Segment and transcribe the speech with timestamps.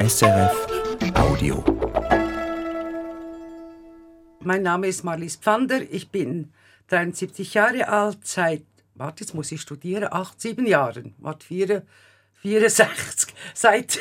[0.00, 0.66] SRF
[1.16, 1.64] Audio.
[4.40, 5.80] Mein Name ist Marlies Pfander.
[5.90, 6.52] Ich bin
[6.86, 8.62] 73 Jahre alt, seit,
[8.94, 11.82] warte, jetzt muss ich studieren, acht, sieben Jahren, warte, vier,
[12.42, 13.98] 64, seit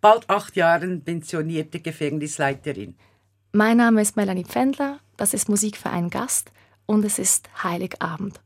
[0.00, 2.96] bald acht Jahren pensionierte Gefängnisleiterin.
[3.52, 6.50] Mein Name ist Melanie Pfändler, das ist Musikverein Gast
[6.84, 8.40] und es ist Heiligabend.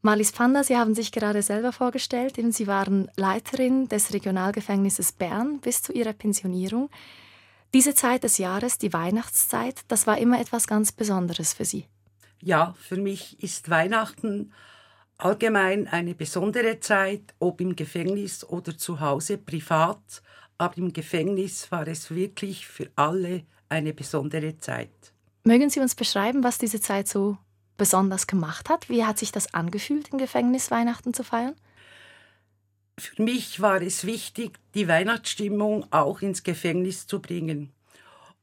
[0.00, 2.36] Marlies Pfander, Sie haben sich gerade selber vorgestellt.
[2.50, 6.88] Sie waren Leiterin des Regionalgefängnisses Bern bis zu Ihrer Pensionierung.
[7.74, 11.86] Diese Zeit des Jahres, die Weihnachtszeit, das war immer etwas ganz Besonderes für Sie.
[12.40, 14.52] Ja, für mich ist Weihnachten
[15.18, 20.22] allgemein eine besondere Zeit, ob im Gefängnis oder zu Hause privat.
[20.56, 24.90] Aber im Gefängnis war es wirklich für alle eine besondere Zeit.
[25.44, 27.36] Mögen Sie uns beschreiben, was diese Zeit so
[27.78, 28.90] besonders gemacht hat?
[28.90, 31.54] Wie hat sich das angefühlt, im Gefängnis Weihnachten zu feiern?
[32.98, 37.72] Für mich war es wichtig, die Weihnachtsstimmung auch ins Gefängnis zu bringen.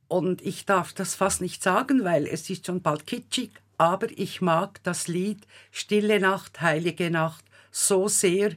[0.08, 4.42] Und ich darf das fast nicht sagen, weil es ist schon bald kitschig, aber ich
[4.42, 8.54] mag das Lied Stille Nacht, heilige Nacht so sehr,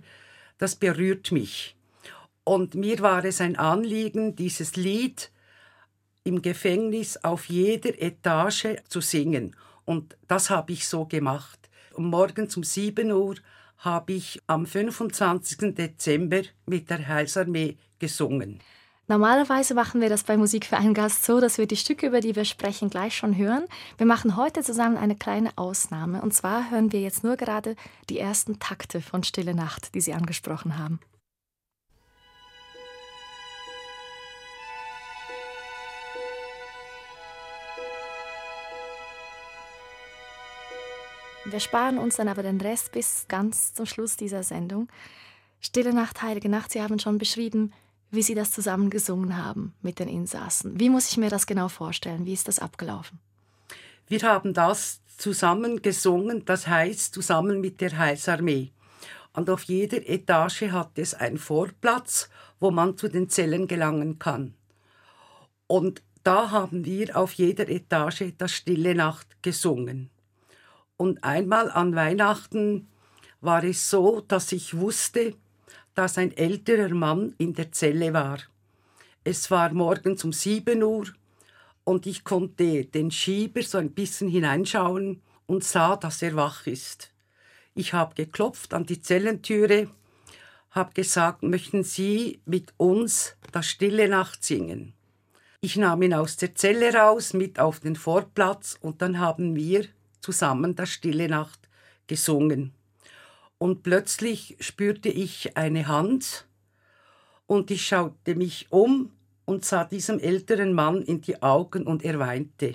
[0.59, 1.75] das berührt mich.
[2.45, 5.31] Und mir war es ein Anliegen, dieses Lied
[6.23, 9.57] im Gefängnis auf jeder Etage zu singen.
[9.89, 11.59] Und das habe ich so gemacht.
[11.97, 13.37] Morgens um 7 Uhr
[13.79, 15.75] habe ich am 25.
[15.75, 18.61] Dezember mit der Heilsarmee gesungen.
[19.07, 22.21] Normalerweise machen wir das bei Musik für einen Gast so, dass wir die Stücke, über
[22.21, 23.65] die wir sprechen, gleich schon hören.
[23.97, 26.21] Wir machen heute zusammen eine kleine Ausnahme.
[26.21, 27.75] Und zwar hören wir jetzt nur gerade
[28.11, 31.01] die ersten Takte von Stille Nacht, die Sie angesprochen haben.
[41.51, 44.89] Wir sparen uns dann aber den Rest bis ganz zum Schluss dieser Sendung.
[45.61, 47.73] Stille Nacht, Heilige Nacht, Sie haben schon beschrieben,
[48.11, 50.79] wie Sie das zusammen gesungen haben mit den Insassen.
[50.79, 52.27] Wie muss ich mir das genau vorstellen?
[52.27, 53.19] Wie ist das abgelaufen?
[54.09, 58.73] Wir haben das zusammen gesungen, das heißt zusammen mit der Heilsarmee.
[59.33, 62.29] Und auf jeder Etage hat es einen Vorplatz,
[62.61, 64.55] wo man zu den Zellen gelangen kann.
[65.67, 70.11] Und da haben wir auf jeder Etage das Stille Nacht gesungen.
[70.99, 72.87] Und einmal an Weihnachten
[73.41, 75.35] war es so, dass ich wusste,
[75.95, 78.39] dass ein älterer Mann in der Zelle war.
[79.25, 81.07] Es war morgens um sieben Uhr
[81.85, 87.13] und ich konnte den Schieber so ein bisschen hineinschauen und sah, dass er wach ist.
[87.75, 89.89] Ich habe geklopft an die Zellentüre,
[90.71, 94.95] habe gesagt, möchten Sie mit uns das Stille Nacht singen?
[95.61, 99.87] Ich nahm ihn aus der Zelle raus mit auf den Vorplatz und dann haben wir
[100.21, 101.69] zusammen das Stille Nacht
[102.07, 102.73] gesungen.
[103.59, 106.47] Und plötzlich spürte ich eine Hand
[107.47, 109.11] und ich schaute mich um
[109.45, 112.75] und sah diesem älteren Mann in die Augen und er weinte.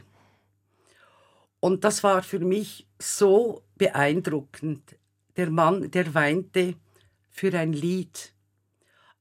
[1.59, 4.97] Und das war für mich so beeindruckend.
[5.37, 6.75] Der Mann, der weinte
[7.29, 8.33] für ein Lied.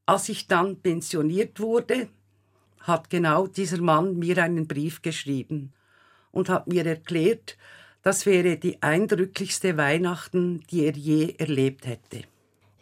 [0.07, 2.09] Als ich dann pensioniert wurde,
[2.81, 5.73] hat genau dieser Mann mir einen Brief geschrieben
[6.33, 7.57] und hat mir erklärt,
[8.03, 12.25] das wäre die eindrücklichste Weihnachten, die er je erlebt hätte.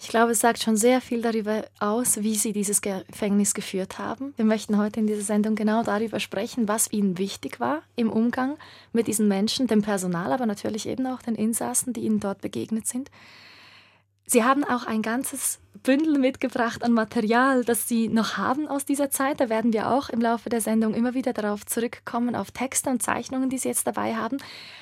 [0.02, 4.32] Ich glaube, es sagt schon sehr viel darüber aus, wie Sie dieses Gefängnis geführt haben.
[4.36, 8.56] Wir möchten heute in dieser Sendung genau darüber sprechen, was Ihnen wichtig war im Umgang
[8.94, 12.86] mit diesen Menschen, dem Personal, aber natürlich eben auch den Insassen, die Ihnen dort begegnet
[12.86, 13.10] sind.
[14.30, 19.10] Sie haben auch ein ganzes Bündel mitgebracht an Material, das Sie noch haben aus dieser
[19.10, 19.40] Zeit.
[19.40, 23.02] Da werden wir auch im Laufe der Sendung immer wieder darauf zurückkommen, auf Texte und
[23.02, 24.36] Zeichnungen, die Sie jetzt dabei haben.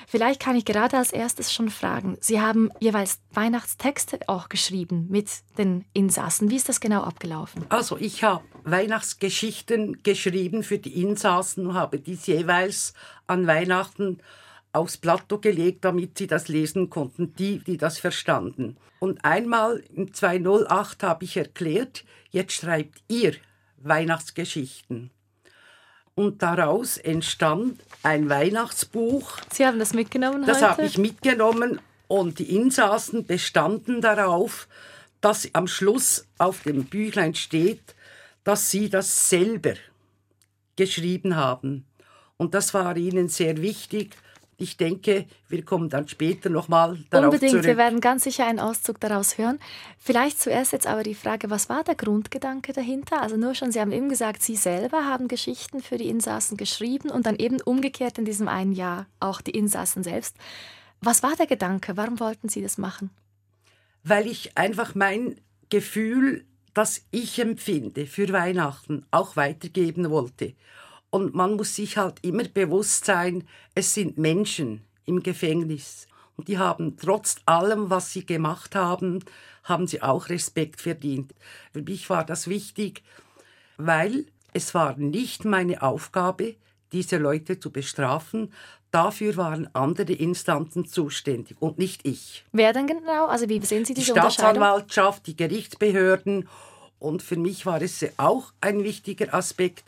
[0.07, 2.15] Vielleicht kann ich gerade als erstes schon fragen.
[2.19, 6.51] Sie haben jeweils Weihnachtstexte auch geschrieben mit den Insassen.
[6.51, 7.65] Wie ist das genau abgelaufen?
[7.69, 12.93] Also ich habe Weihnachtsgeschichten geschrieben für die Insassen und habe dies jeweils
[13.25, 14.19] an Weihnachten
[14.71, 18.77] aufs Plateau gelegt, damit sie das lesen konnten, die, die das verstanden.
[18.99, 23.33] Und einmal im 208 habe ich erklärt, jetzt schreibt ihr
[23.77, 25.09] Weihnachtsgeschichten.
[26.15, 29.37] Und daraus entstand ein Weihnachtsbuch.
[29.51, 31.79] Sie haben das mitgenommen Das habe ich mitgenommen
[32.09, 34.67] und die Insassen bestanden darauf,
[35.21, 37.95] dass am Schluss auf dem Büchlein steht,
[38.43, 39.75] dass sie das selber
[40.75, 41.85] geschrieben haben.
[42.37, 44.15] Und das war ihnen sehr wichtig,
[44.59, 47.65] ich denke, wir kommen dann später nochmal darauf Unbedingt, zurück.
[47.65, 49.59] wir werden ganz sicher einen Auszug daraus hören.
[49.97, 53.21] Vielleicht zuerst jetzt aber die Frage, was war der Grundgedanke dahinter?
[53.21, 57.09] Also nur schon, Sie haben eben gesagt, Sie selber haben Geschichten für die Insassen geschrieben
[57.09, 60.35] und dann eben umgekehrt in diesem einen Jahr auch die Insassen selbst.
[61.01, 61.97] Was war der Gedanke?
[61.97, 63.09] Warum wollten Sie das machen?
[64.03, 65.39] Weil ich einfach mein
[65.69, 70.53] Gefühl das ich empfinde für Weihnachten auch weitergeben wollte.
[71.11, 76.07] Und man muss sich halt immer bewusst sein, es sind Menschen im Gefängnis.
[76.37, 79.23] Und die haben trotz allem, was sie gemacht haben,
[79.63, 81.33] haben sie auch Respekt verdient.
[81.73, 83.03] Für mich war das wichtig,
[83.77, 86.55] weil es war nicht meine Aufgabe,
[86.91, 88.53] diese Leute zu bestrafen.
[88.91, 92.43] Dafür waren andere Instanzen zuständig und nicht ich.
[92.51, 93.27] Wer denn genau?
[93.27, 96.47] Also wie sehen Sie diese Die Staatsanwaltschaft, die Gerichtsbehörden.
[96.97, 99.83] Und für mich war es auch ein wichtiger Aspekt,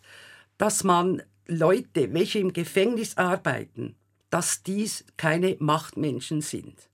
[0.62, 3.96] dass man Leute, welche im Gefängnis arbeiten,
[4.30, 6.88] dass dies keine Machtmenschen sind.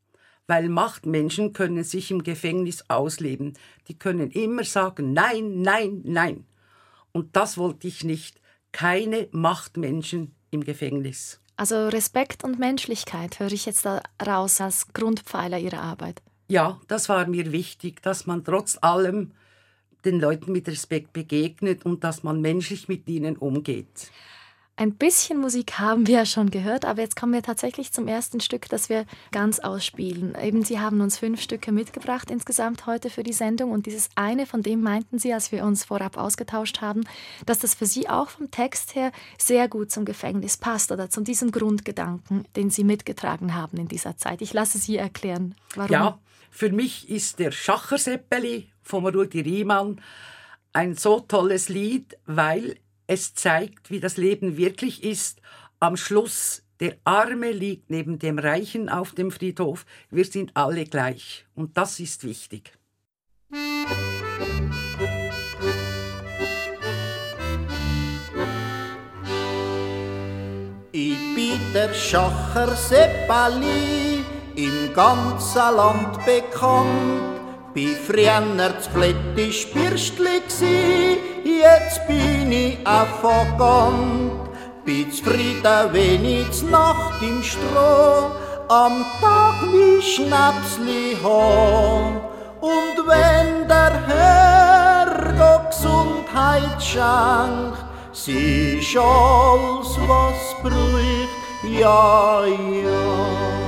[0.48, 3.58] Weil Machtmenschen können sich im Gefängnis ausleben.
[3.90, 6.46] Die können immer sagen, nein, nein, nein.
[7.12, 8.40] Und das wollte ich nicht.
[8.72, 11.42] Keine Machtmenschen im Gefängnis.
[11.58, 16.22] Also Respekt und Menschlichkeit höre ich jetzt da raus als Grundpfeiler Ihrer Arbeit.
[16.48, 19.34] Ja, das war mir wichtig, dass man trotz allem
[20.06, 24.12] den Leuten mit Respekt begegnet und dass man menschlich mit ihnen umgeht.
[24.80, 28.40] Ein bisschen Musik haben wir ja schon gehört, aber jetzt kommen wir tatsächlich zum ersten
[28.42, 30.38] Stück, das wir ganz ausspielen.
[30.40, 34.46] Eben, Sie haben uns fünf Stücke mitgebracht insgesamt heute für die Sendung und dieses eine,
[34.46, 37.06] von dem meinten Sie, als wir uns vorab ausgetauscht haben,
[37.48, 41.22] dass das für Sie auch vom Text her sehr gut zum Gefängnis passt oder zu
[41.22, 44.44] diesem Grundgedanken, den Sie mitgetragen haben in dieser Zeit.
[44.44, 45.92] Ich lasse Sie erklären, warum.
[45.92, 46.20] Ja,
[46.52, 50.02] für mich ist der Schacherseppeli vom Rudi Riemann
[50.74, 55.42] ein so tolles Lied, weil es zeigt, wie das Leben wirklich ist.
[55.80, 59.86] Am Schluss, der Arme liegt neben dem Reichen auf dem Friedhof.
[60.12, 61.46] Wir sind alle gleich.
[61.56, 62.78] Und das ist wichtig.
[70.92, 74.24] Ich bin der Schacher Seppali,
[74.56, 77.37] im ganzen Land bekannt
[77.78, 81.20] bin früher zu Plättisch Birstli gsi,
[81.62, 84.50] jetzt bin ich affogant.
[84.84, 88.32] Bin zufrieden, wenn ich Nacht im Stroh
[88.68, 92.20] am Tag wie Schnapsli ho.
[92.62, 95.10] Und wenn der Herr
[95.70, 97.78] Gesundheit schenkt,
[98.12, 101.38] sie ist alles, was brücht,
[101.80, 102.44] ja,
[102.84, 103.67] ja.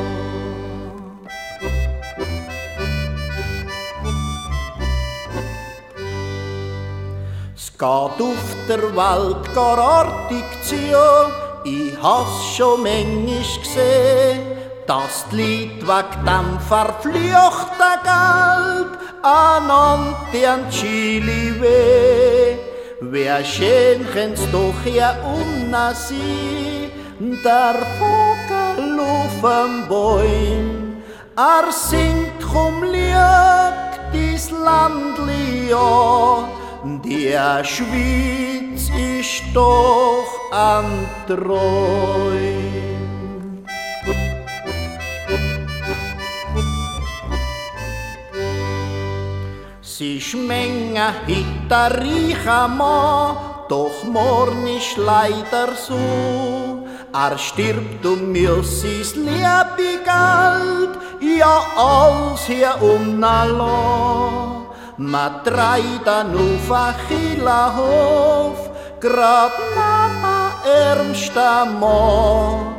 [7.79, 10.75] Geht auf der Welt gar artig zu,
[11.63, 14.41] ich has schon manchmal gesehen,
[14.85, 22.57] dass die Leute wegen dem verfluchten Geld aneinander an Chili weh.
[22.99, 26.91] Wer schön kann's doch ja unna sein,
[27.45, 31.01] der Vogel auf dem Bäum.
[31.37, 40.85] Er singt, komm, lieg, dies Landli an, die Schweiz ist doch an
[41.27, 42.39] treu.
[49.81, 50.97] Sie schmengen
[51.27, 53.35] hinter reicher Mann,
[53.67, 56.87] doch morgen ist leider so.
[57.13, 64.58] Er stirbt um mir sein liebe Geld, ja alles hier um la
[64.99, 68.59] Ma trajda nufa chila hof,
[68.99, 72.75] grad na ärmsta mo.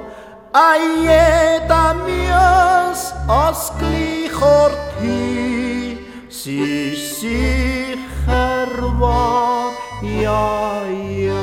[0.52, 5.97] A jeda mias as glichort hi,
[6.28, 8.68] si sicher
[9.00, 9.73] war,
[10.04, 10.85] ja,
[11.25, 11.39] ja.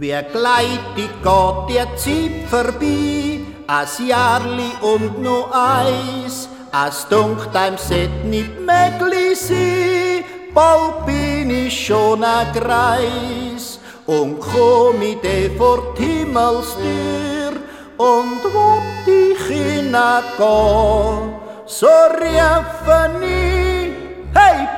[0.00, 8.24] Wer gleitig geht der Zeit vorbei, as Jahrli und nur eins, as dunkt einem set
[8.24, 10.24] nicht möglich sein,
[10.54, 13.80] bald bin ich schon a Greis.
[14.06, 17.54] Und komm ich de vor Himmelstür
[17.96, 21.32] und wollt ich hineingehen,
[21.66, 21.88] so
[22.20, 23.92] riefen ich,
[24.32, 24.68] hey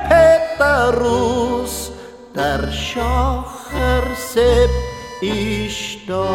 [0.57, 1.91] Peterus,
[2.33, 4.01] der Schacher
[4.33, 4.90] Sepp
[5.21, 6.25] ist da.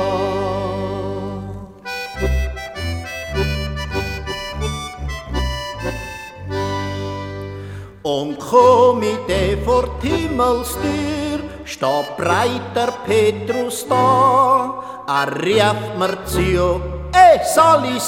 [8.02, 14.82] Und komm ich vor die Himmelstür, steht breiter Petrus da.
[15.08, 16.80] Er rief mir zu,
[17.12, 17.98] ey Sali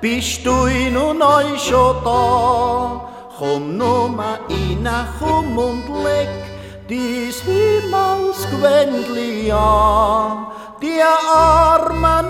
[0.00, 3.08] bist du in und euch schon da?
[3.36, 6.49] Komm nur mal rein, komm und leg
[6.90, 10.46] dies Himmelsgewändli an,
[10.82, 11.00] die
[11.32, 12.26] Armen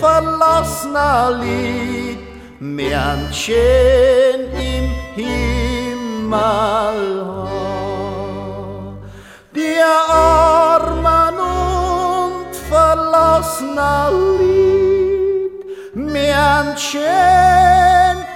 [0.00, 2.18] verlassener Lied,
[2.58, 4.40] Märchen
[4.70, 6.98] im Himmel.
[9.54, 15.56] Der armen und verlassener Lied,
[15.94, 17.02] Märchen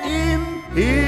[0.05, 0.43] im
[0.75, 1.06] Himmel.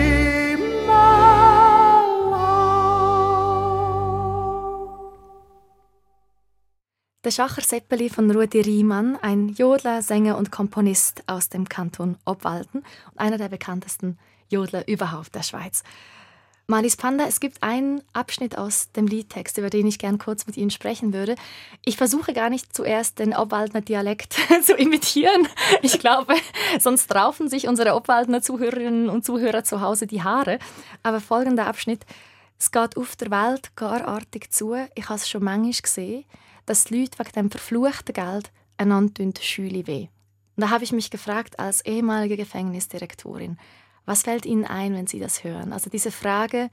[7.29, 12.83] Der Schacher Seppeli von Rudi Riemann, ein Jodler, Sänger und Komponist aus dem Kanton Obwalden
[13.11, 14.17] und einer der bekanntesten
[14.49, 15.83] Jodler überhaupt der Schweiz.
[16.69, 20.57] Malis Panda, es gibt einen Abschnitt aus dem Liedtext, über den ich gern kurz mit
[20.57, 21.35] Ihnen sprechen würde.
[21.85, 25.49] Ich versuche gar nicht zuerst den Obwaldner Dialekt zu imitieren.
[25.83, 26.33] Ich glaube,
[26.81, 30.59] sonst raufen sich unsere Obwaldner Zuhörerinnen und Zuhörer zu Hause die Haare.
[31.03, 32.07] Aber folgender Abschnitt.
[32.59, 34.75] Es geht auf der Welt gar artig zu.
[34.95, 36.25] Ich habe es schon manchmal gesehen,
[36.69, 40.09] dass die Leute wegen dem verfluchten Geld einander Schüle weh.
[40.57, 43.59] Da habe ich mich gefragt, als ehemalige Gefängnisdirektorin,
[44.05, 45.73] was fällt Ihnen ein, wenn Sie das hören?
[45.73, 46.71] Also diese Frage,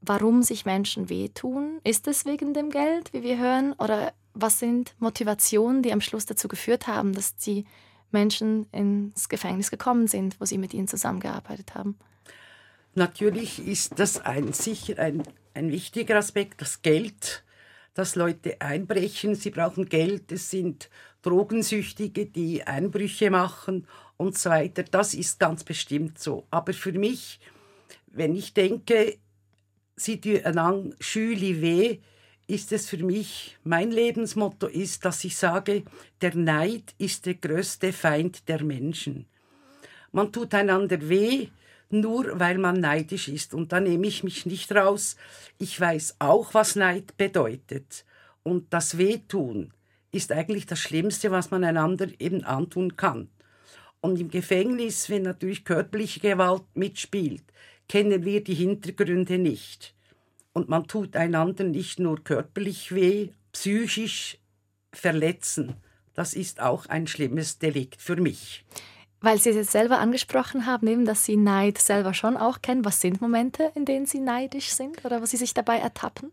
[0.00, 4.94] warum sich Menschen wehtun, ist es wegen dem Geld, wie wir hören, oder was sind
[4.98, 7.64] Motivationen, die am Schluss dazu geführt haben, dass die
[8.10, 11.98] Menschen ins Gefängnis gekommen sind, wo sie mit ihnen zusammengearbeitet haben?
[12.94, 15.22] Natürlich ist das ein, sicher ein,
[15.54, 17.44] ein wichtiger Aspekt, das Geld,
[17.98, 19.34] dass Leute einbrechen.
[19.34, 20.88] Sie brauchen Geld, es sind
[21.22, 24.84] Drogensüchtige, die Einbrüche machen und so weiter.
[24.84, 26.46] Das ist ganz bestimmt so.
[26.52, 27.40] Aber für mich,
[28.06, 29.18] wenn ich denke,
[29.96, 31.98] sie einander Schüli weh,
[32.46, 35.82] ist es für mich, mein Lebensmotto ist, dass ich sage,
[36.20, 39.26] der Neid ist der größte Feind der Menschen.
[40.12, 41.48] Man tut einander weh,
[41.90, 43.54] nur weil man neidisch ist.
[43.54, 45.16] Und da nehme ich mich nicht raus.
[45.58, 48.04] Ich weiß auch, was Neid bedeutet.
[48.42, 49.72] Und das Wehtun
[50.10, 53.28] ist eigentlich das Schlimmste, was man einander eben antun kann.
[54.00, 57.42] Und im Gefängnis, wenn natürlich körperliche Gewalt mitspielt,
[57.88, 59.94] kennen wir die Hintergründe nicht.
[60.52, 64.38] Und man tut einander nicht nur körperlich weh, psychisch
[64.92, 65.74] verletzen.
[66.14, 68.64] Das ist auch ein schlimmes Delikt für mich.
[69.20, 72.84] Weil Sie es jetzt selber angesprochen haben, eben, dass Sie Neid selber schon auch kennen.
[72.84, 76.30] Was sind Momente, in denen Sie neidisch sind oder wo Sie sich dabei ertappen?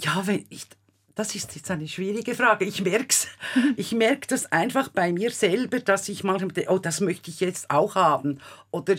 [0.00, 0.66] Ja, wenn ich,
[1.14, 2.64] das ist jetzt eine schwierige Frage.
[2.64, 3.28] Ich merke es.
[3.76, 7.40] Ich merke das einfach bei mir selber, dass ich manchmal denke, oh, das möchte ich
[7.40, 8.40] jetzt auch haben.
[8.70, 8.96] Oder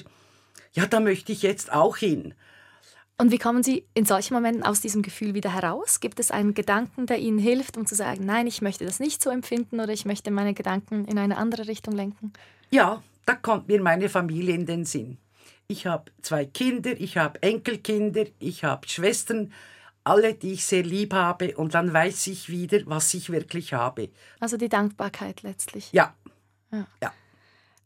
[0.73, 2.35] ja, da möchte ich jetzt auch hin.
[3.17, 5.99] Und wie kommen Sie in solchen Momenten aus diesem Gefühl wieder heraus?
[5.99, 9.21] Gibt es einen Gedanken, der Ihnen hilft, um zu sagen, nein, ich möchte das nicht
[9.21, 12.33] so empfinden oder ich möchte meine Gedanken in eine andere Richtung lenken?
[12.73, 15.19] Ja, da kommt mir meine Familie in den Sinn.
[15.67, 19.53] Ich habe zwei Kinder, ich habe Enkelkinder, ich habe Schwestern,
[20.03, 24.09] alle, die ich sehr lieb habe, und dann weiß ich wieder, was ich wirklich habe.
[24.39, 25.93] Also die Dankbarkeit letztlich.
[25.93, 26.15] Ja.
[26.71, 26.87] Ja.
[27.03, 27.13] ja.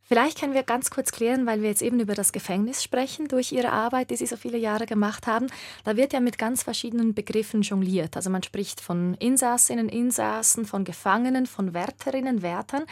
[0.04, 3.52] Vielleicht können wir ganz kurz klären, weil wir jetzt eben über das Gefängnis sprechen, durch
[3.52, 5.48] Ihre Arbeit, die Sie so viele Jahre gemacht haben.
[5.84, 8.16] Da wird ja mit ganz verschiedenen Begriffen jongliert.
[8.16, 12.86] Also man spricht von Insassinnen, Insassen, von Gefangenen, von Wärterinnen, Wärtern.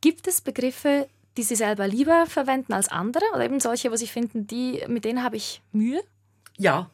[0.00, 4.06] Gibt es Begriffe, die Sie selber lieber verwenden als andere oder eben solche, wo Sie
[4.06, 6.02] finden, die, mit denen habe ich Mühe?
[6.56, 6.90] Ja,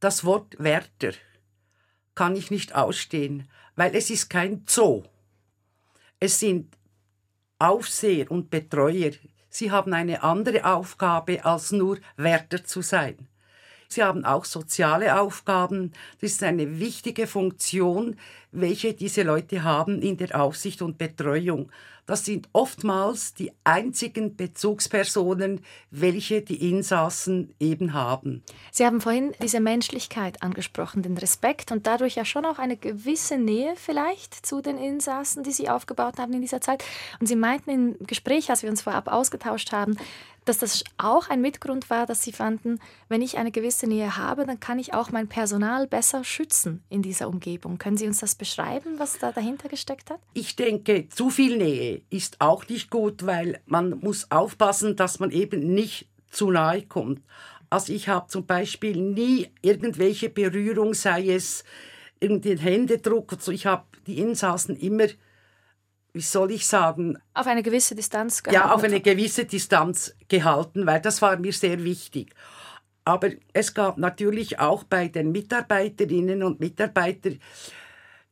[0.00, 1.12] das Wort Wärter
[2.14, 5.04] kann ich nicht ausstehen, weil es ist kein Zoo.
[6.18, 6.74] Es sind
[7.58, 9.12] Aufseher und Betreuer.
[9.48, 13.28] Sie haben eine andere Aufgabe, als nur Wärter zu sein.
[13.88, 15.92] Sie haben auch soziale Aufgaben.
[16.20, 18.16] Das ist eine wichtige Funktion,
[18.60, 21.70] welche diese Leute haben in der Aufsicht und Betreuung.
[22.06, 25.60] Das sind oftmals die einzigen Bezugspersonen,
[25.90, 28.44] welche die Insassen eben haben.
[28.70, 33.38] Sie haben vorhin diese Menschlichkeit angesprochen, den Respekt und dadurch ja schon auch eine gewisse
[33.38, 36.84] Nähe vielleicht zu den Insassen, die Sie aufgebaut haben in dieser Zeit.
[37.18, 39.96] Und Sie meinten im Gespräch, als wir uns vorab ausgetauscht haben,
[40.46, 44.46] dass das auch ein Mitgrund war, dass sie fanden, wenn ich eine gewisse Nähe habe,
[44.46, 47.78] dann kann ich auch mein Personal besser schützen in dieser Umgebung.
[47.78, 48.45] Können Sie uns das beschreiben,
[48.98, 50.20] was da dahinter gesteckt hat?
[50.34, 55.30] Ich denke, zu viel Nähe ist auch nicht gut, weil man muss aufpassen, dass man
[55.30, 57.22] eben nicht zu nahe kommt.
[57.70, 61.64] Also ich habe zum Beispiel nie irgendwelche Berührung, sei es
[62.20, 63.32] irgendein Händedruck.
[63.32, 65.06] Also ich habe die Insassen immer
[66.16, 67.18] wie soll ich sagen?
[67.34, 68.68] Auf eine gewisse Distanz gehalten.
[68.68, 72.34] Ja, auf eine gewisse Distanz gehalten, weil das war mir sehr wichtig.
[73.04, 77.38] Aber es gab natürlich auch bei den Mitarbeiterinnen und Mitarbeitern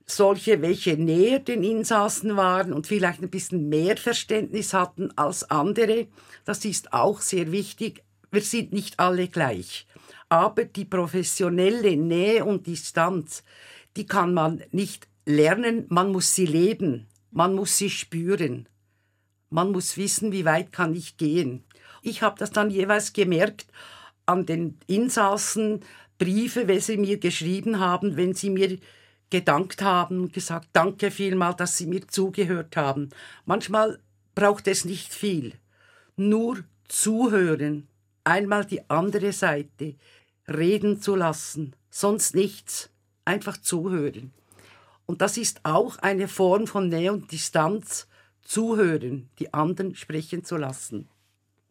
[0.06, 6.06] solche, welche näher den Insassen waren und vielleicht ein bisschen mehr Verständnis hatten als andere.
[6.44, 8.04] Das ist auch sehr wichtig.
[8.30, 9.87] Wir sind nicht alle gleich.
[10.28, 13.42] Aber die professionelle Nähe und Distanz,
[13.96, 17.06] die kann man nicht lernen, man muss sie leben.
[17.30, 18.68] Man muss sie spüren.
[19.50, 21.64] Man muss wissen, wie weit kann ich gehen.
[22.02, 23.66] Ich habe das dann jeweils gemerkt
[24.26, 25.80] an den Insassen,
[26.18, 28.78] Briefe, wenn sie mir geschrieben haben, wenn sie mir
[29.31, 33.11] gedankt haben, gesagt, danke vielmal, dass Sie mir zugehört haben.
[33.45, 33.99] Manchmal
[34.35, 35.52] braucht es nicht viel.
[36.16, 37.88] Nur zuhören,
[38.23, 39.95] einmal die andere Seite,
[40.49, 42.90] reden zu lassen, sonst nichts,
[43.25, 44.33] einfach zuhören.
[45.07, 48.07] Und das ist auch eine Form von Nähe und Distanz,
[48.43, 51.09] zuhören, die anderen sprechen zu lassen.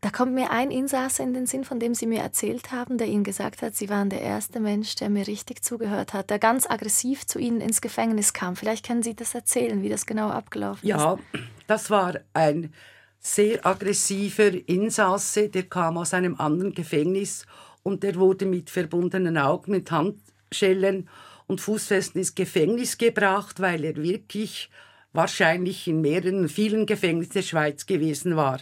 [0.03, 3.07] Da kommt mir ein Insasse in den Sinn, von dem Sie mir erzählt haben, der
[3.07, 6.69] Ihnen gesagt hat, Sie waren der erste Mensch, der mir richtig zugehört hat, der ganz
[6.69, 8.57] aggressiv zu Ihnen ins Gefängnis kam.
[8.57, 11.03] Vielleicht können Sie das erzählen, wie das genau abgelaufen ja, ist.
[11.03, 12.73] Ja, das war ein
[13.17, 17.45] sehr aggressiver Insasse, der kam aus einem anderen Gefängnis
[17.81, 21.07] und der wurde mit verbundenen Augen, mit Handschellen
[21.47, 24.69] und Fußfesten ins Gefängnis gebracht, weil er wirklich
[25.13, 28.59] wahrscheinlich in mehreren, vielen Gefängnissen der Schweiz gewesen war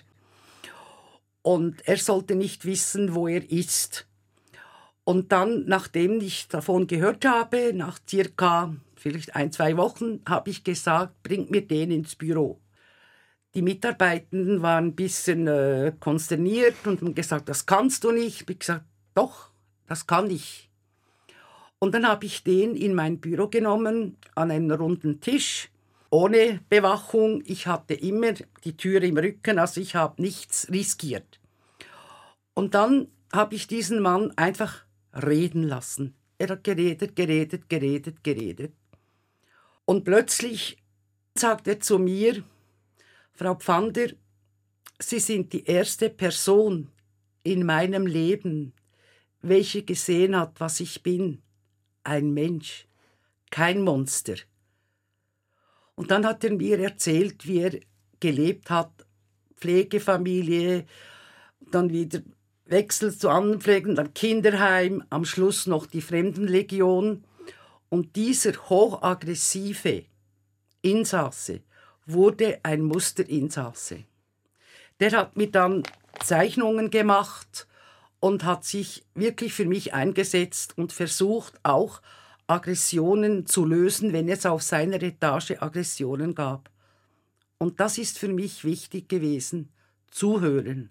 [1.41, 4.07] und er sollte nicht wissen, wo er ist.
[5.03, 10.63] Und dann, nachdem ich davon gehört habe, nach circa vielleicht ein, zwei Wochen, habe ich
[10.63, 12.62] gesagt, bringt mir den ins Büro.
[13.55, 18.36] Die Mitarbeitenden waren ein bisschen äh, konsterniert und haben gesagt, das kannst du nicht.
[18.36, 19.50] Ich habe gesagt, doch,
[19.88, 20.69] das kann ich.
[21.79, 25.70] Und dann habe ich den in mein Büro genommen, an einen runden Tisch,
[26.12, 27.41] ohne Bewachung.
[27.46, 31.39] Ich hatte immer die Tür im Rücken, also ich habe nichts riskiert.
[32.53, 36.13] Und dann habe ich diesen Mann einfach reden lassen.
[36.38, 38.74] Er hat geredet, geredet, geredet, geredet.
[39.86, 40.77] Und plötzlich
[41.36, 42.44] sagt er zu mir,
[43.34, 44.10] Frau Pfander,
[45.00, 46.89] Sie sind die erste Person
[47.41, 48.74] in meinem Leben,
[49.41, 51.41] welche gesehen hat, was ich bin.
[52.03, 52.86] Ein Mensch,
[53.50, 54.36] kein Monster.
[55.95, 57.79] Und dann hat er mir erzählt, wie er
[58.19, 58.91] gelebt hat,
[59.57, 60.86] Pflegefamilie,
[61.71, 62.21] dann wieder
[62.65, 67.23] Wechsel zu anderen Pflegen, dann Kinderheim, am Schluss noch die Fremdenlegion.
[67.89, 70.06] Und dieser hochaggressive
[70.82, 71.62] Insasse
[72.06, 74.06] wurde ein Musterinsasse.
[74.99, 75.84] Der hat mir dann
[76.23, 77.67] Zeichnungen gemacht
[78.19, 82.01] und hat sich wirklich für mich eingesetzt und versucht auch
[82.51, 86.69] Aggressionen zu lösen, wenn es auf seiner Etage Aggressionen gab.
[87.57, 89.69] Und das ist für mich wichtig gewesen.
[90.09, 90.89] Zuhören,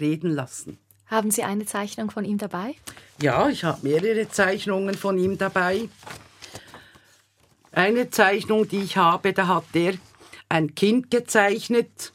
[0.00, 0.78] reden lassen.
[1.06, 2.74] Haben Sie eine Zeichnung von ihm dabei?
[3.20, 5.88] Ja, ich habe mehrere Zeichnungen von ihm dabei.
[7.72, 9.94] Eine Zeichnung, die ich habe, da hat er
[10.48, 12.12] ein Kind gezeichnet,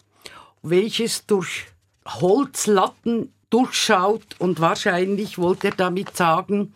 [0.62, 1.68] welches durch
[2.08, 6.74] Holzlatten durchschaut und wahrscheinlich wollte er damit sagen,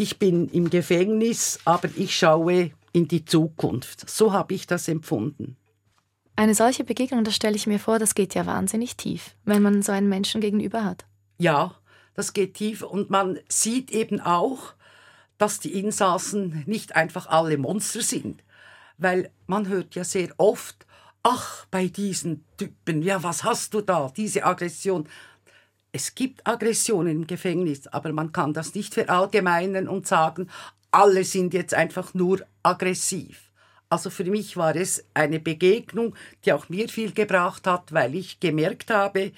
[0.00, 4.08] ich bin im Gefängnis, aber ich schaue in die Zukunft.
[4.08, 5.56] So habe ich das empfunden.
[6.36, 9.82] Eine solche Begegnung, das stelle ich mir vor, das geht ja wahnsinnig tief, wenn man
[9.82, 11.04] so einen Menschen gegenüber hat.
[11.36, 11.74] Ja,
[12.14, 14.72] das geht tief und man sieht eben auch,
[15.36, 18.42] dass die Insassen nicht einfach alle Monster sind,
[18.96, 20.86] weil man hört ja sehr oft,
[21.22, 25.06] ach, bei diesen Typen, ja, was hast du da, diese Aggression.
[25.92, 30.48] Es gibt Aggressionen im Gefängnis, aber man kann das nicht verallgemeinern und sagen,
[30.90, 33.50] alle sind jetzt einfach nur aggressiv.
[33.88, 38.38] Also für mich war es eine Begegnung, die auch mir viel gebracht hat, weil ich
[38.38, 39.32] gemerkt habe,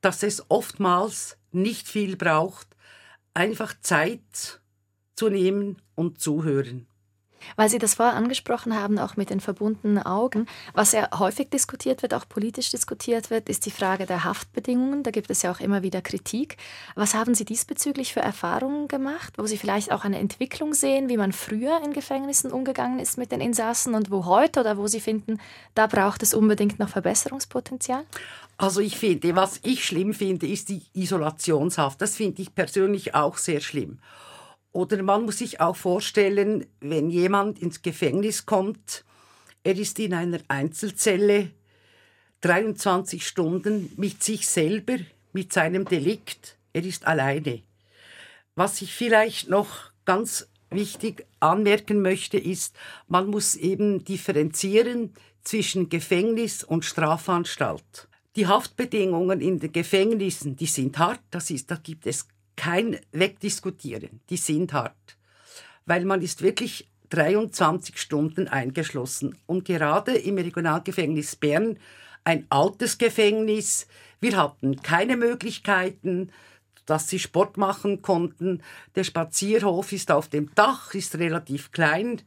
[0.00, 2.66] dass es oftmals nicht viel braucht,
[3.34, 4.60] einfach Zeit
[5.16, 6.86] zu nehmen und zuhören.
[7.56, 12.02] Weil Sie das vorher angesprochen haben, auch mit den verbundenen Augen, was ja häufig diskutiert
[12.02, 15.02] wird, auch politisch diskutiert wird, ist die Frage der Haftbedingungen.
[15.02, 16.56] Da gibt es ja auch immer wieder Kritik.
[16.94, 21.16] Was haben Sie diesbezüglich für Erfahrungen gemacht, wo Sie vielleicht auch eine Entwicklung sehen, wie
[21.16, 25.00] man früher in Gefängnissen umgegangen ist mit den Insassen und wo heute oder wo Sie
[25.00, 25.38] finden,
[25.74, 28.04] da braucht es unbedingt noch Verbesserungspotenzial?
[28.60, 32.00] Also ich finde, was ich schlimm finde, ist die Isolationshaft.
[32.02, 33.98] Das finde ich persönlich auch sehr schlimm.
[34.72, 39.04] Oder man muss sich auch vorstellen, wenn jemand ins Gefängnis kommt,
[39.64, 41.50] er ist in einer Einzelzelle
[42.42, 44.96] 23 Stunden mit sich selber,
[45.32, 47.62] mit seinem Delikt, er ist alleine.
[48.54, 52.76] Was ich vielleicht noch ganz wichtig anmerken möchte, ist,
[53.08, 58.08] man muss eben differenzieren zwischen Gefängnis und Strafanstalt.
[58.36, 62.26] Die Haftbedingungen in den Gefängnissen, die sind hart, das ist, da gibt es
[62.60, 65.16] kein Wegdiskutieren, die sind hart,
[65.86, 71.78] weil man ist wirklich 23 Stunden eingeschlossen und gerade im Regionalgefängnis Bern
[72.22, 73.86] ein altes Gefängnis,
[74.20, 76.32] wir hatten keine Möglichkeiten,
[76.84, 78.62] dass sie Sport machen konnten.
[78.94, 82.20] Der Spazierhof ist auf dem Dach, ist relativ klein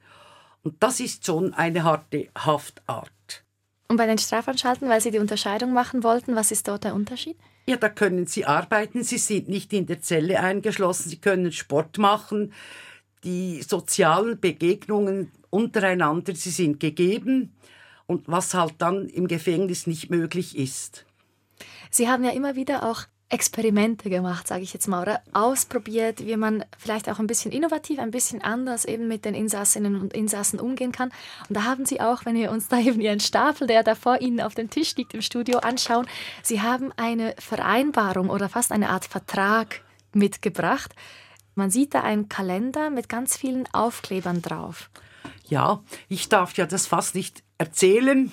[0.64, 3.44] und das ist schon eine harte Haftart.
[3.88, 7.38] Und bei den Strafanstalten, weil Sie die Unterscheidung machen wollten, was ist dort der Unterschied?
[7.68, 9.04] Ja, da können Sie arbeiten.
[9.04, 11.10] Sie sind nicht in der Zelle eingeschlossen.
[11.10, 12.54] Sie können Sport machen.
[13.24, 17.56] Die sozialen Begegnungen untereinander, sie sind gegeben.
[18.06, 21.06] Und was halt dann im Gefängnis nicht möglich ist.
[21.90, 26.38] Sie haben ja immer wieder auch Experimente gemacht, sage ich jetzt mal, oder ausprobiert, wie
[26.38, 30.60] man vielleicht auch ein bisschen innovativ, ein bisschen anders eben mit den Insassinnen und Insassen
[30.60, 31.10] umgehen kann.
[31.50, 34.22] Und da haben Sie auch, wenn wir uns da eben Ihren Stapel, der da vor
[34.22, 36.06] Ihnen auf dem Tisch liegt im Studio, anschauen,
[36.44, 39.82] Sie haben eine Vereinbarung oder fast eine Art Vertrag
[40.14, 40.94] mitgebracht.
[41.56, 44.92] Man sieht da einen Kalender mit ganz vielen Aufklebern drauf.
[45.48, 48.32] Ja, ich darf ja das fast nicht erzählen.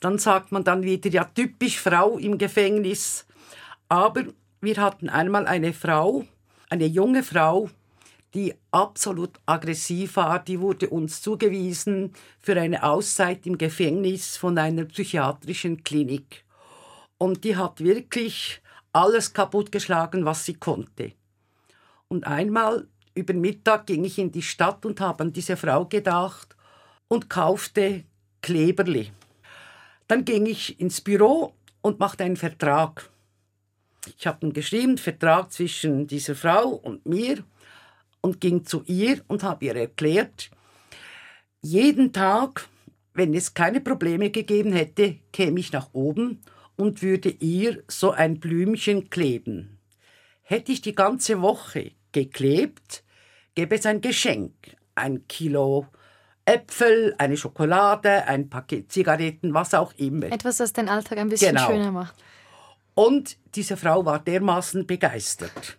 [0.00, 3.25] Dann sagt man dann wieder, ja, typisch Frau im Gefängnis
[3.88, 4.24] aber
[4.60, 6.24] wir hatten einmal eine Frau,
[6.68, 7.70] eine junge Frau,
[8.34, 10.38] die absolut aggressiv war.
[10.38, 16.44] Die wurde uns zugewiesen für eine Auszeit im Gefängnis von einer psychiatrischen Klinik.
[17.18, 18.60] Und die hat wirklich
[18.92, 21.12] alles kaputtgeschlagen, was sie konnte.
[22.08, 26.54] Und einmal über Mittag ging ich in die Stadt und habe an diese Frau gedacht
[27.08, 28.04] und kaufte
[28.42, 29.10] Kleberli.
[30.08, 33.08] Dann ging ich ins Büro und machte einen Vertrag.
[34.18, 37.44] Ich habe einen geschrieben, Vertrag zwischen dieser Frau und mir
[38.20, 40.50] und ging zu ihr und habe ihr erklärt,
[41.60, 42.68] jeden Tag,
[43.14, 46.42] wenn es keine Probleme gegeben hätte, käme ich nach oben
[46.76, 49.78] und würde ihr so ein Blümchen kleben.
[50.42, 53.02] Hätte ich die ganze Woche geklebt,
[53.54, 54.54] gäbe es ein Geschenk,
[54.94, 55.86] ein Kilo
[56.44, 60.26] Äpfel, eine Schokolade, ein Paket Zigaretten, was auch immer.
[60.26, 61.66] Etwas, das den Alltag ein bisschen genau.
[61.66, 62.14] schöner macht.
[62.96, 65.76] Und diese Frau war dermaßen begeistert.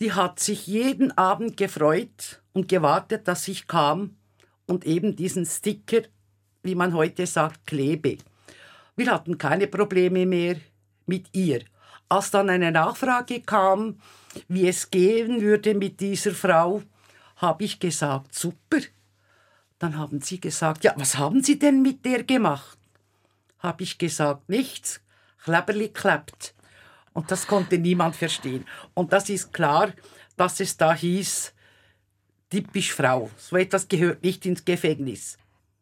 [0.00, 4.16] Die hat sich jeden Abend gefreut und gewartet, dass ich kam
[4.66, 6.00] und eben diesen Sticker,
[6.62, 8.16] wie man heute sagt, klebe.
[8.96, 10.56] Wir hatten keine Probleme mehr
[11.04, 11.60] mit ihr.
[12.08, 14.00] Als dann eine Nachfrage kam,
[14.48, 16.82] wie es gehen würde mit dieser Frau,
[17.36, 18.78] habe ich gesagt, super.
[19.78, 22.78] Dann haben sie gesagt, ja, was haben Sie denn mit der gemacht?
[23.58, 25.02] Habe ich gesagt, nichts.
[25.44, 26.54] Kleberli klebt.
[27.12, 28.64] Und das konnte niemand verstehen.
[28.94, 29.92] Und das ist klar,
[30.36, 31.52] dass es da hieß,
[32.50, 33.30] typisch Frau.
[33.36, 35.36] So etwas gehört nicht ins Gefängnis.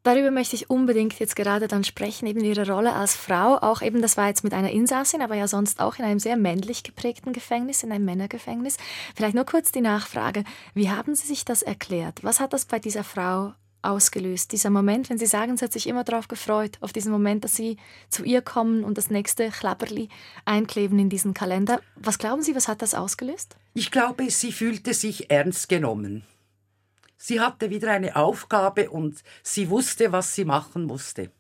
[0.05, 3.59] Darüber möchte ich unbedingt jetzt gerade dann sprechen, eben Ihre Rolle als Frau.
[3.59, 6.37] Auch eben, das war jetzt mit einer Insassin, aber ja sonst auch in einem sehr
[6.37, 8.79] männlich geprägten Gefängnis, in einem Männergefängnis.
[9.15, 10.45] Vielleicht nur kurz die Nachfrage.
[10.73, 12.25] Wie haben Sie sich das erklärt?
[12.25, 14.53] Was hat das bei dieser Frau ausgelöst.
[14.53, 17.55] Dieser Moment, wenn Sie sagen, sie hat sich immer darauf gefreut, auf diesen Moment, dass
[17.55, 17.77] Sie
[18.09, 20.09] zu ihr kommen und das nächste Klapperli
[20.45, 21.81] einkleben in diesen Kalender.
[21.97, 23.57] Was glauben Sie, was hat das ausgelöst?
[23.75, 26.25] Ich glaube, sie fühlte sich ernst genommen.
[27.17, 31.31] Sie hatte wieder eine Aufgabe und sie wusste, was sie machen musste.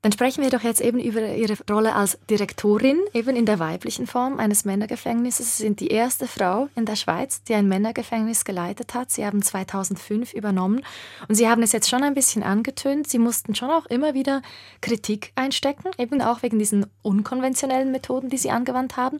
[0.00, 4.06] Dann sprechen wir doch jetzt eben über Ihre Rolle als Direktorin, eben in der weiblichen
[4.06, 5.56] Form eines Männergefängnisses.
[5.56, 9.10] Sie sind die erste Frau in der Schweiz, die ein Männergefängnis geleitet hat.
[9.10, 10.84] Sie haben 2005 übernommen
[11.26, 13.08] und Sie haben es jetzt schon ein bisschen angetönt.
[13.08, 14.40] Sie mussten schon auch immer wieder
[14.82, 19.18] Kritik einstecken, eben auch wegen diesen unkonventionellen Methoden, die Sie angewandt haben.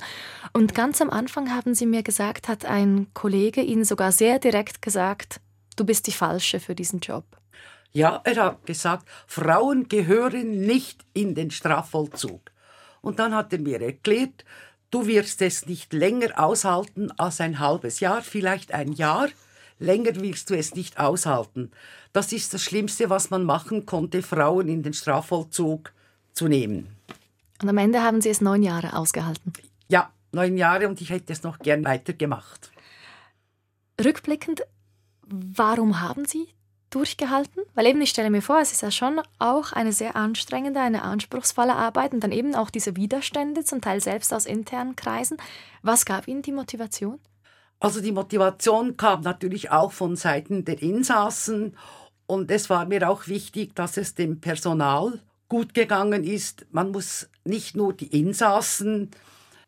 [0.52, 4.80] Und ganz am Anfang haben Sie mir gesagt, hat ein Kollege Ihnen sogar sehr direkt
[4.80, 5.40] gesagt,
[5.74, 7.37] du bist die Falsche für diesen Job.
[7.92, 12.40] Ja, er hat gesagt, Frauen gehören nicht in den Strafvollzug.
[13.00, 14.44] Und dann hat er mir erklärt,
[14.90, 19.28] du wirst es nicht länger aushalten als ein halbes Jahr, vielleicht ein Jahr.
[19.78, 21.70] Länger wirst du es nicht aushalten.
[22.12, 25.92] Das ist das Schlimmste, was man machen konnte, Frauen in den Strafvollzug
[26.32, 26.96] zu nehmen.
[27.62, 29.52] Und am Ende haben Sie es neun Jahre ausgehalten?
[29.88, 32.70] Ja, neun Jahre und ich hätte es noch gern weitergemacht.
[34.02, 34.62] Rückblickend,
[35.26, 36.48] warum haben Sie
[36.90, 37.62] durchgehalten?
[37.74, 41.02] Weil eben, ich stelle mir vor, es ist ja schon auch eine sehr anstrengende, eine
[41.02, 45.36] anspruchsvolle Arbeit und dann eben auch diese Widerstände, zum Teil selbst aus internen Kreisen.
[45.82, 47.18] Was gab Ihnen die Motivation?
[47.80, 51.76] Also die Motivation kam natürlich auch von Seiten der Insassen
[52.26, 56.66] und es war mir auch wichtig, dass es dem Personal gut gegangen ist.
[56.70, 59.10] Man muss nicht nur die Insassen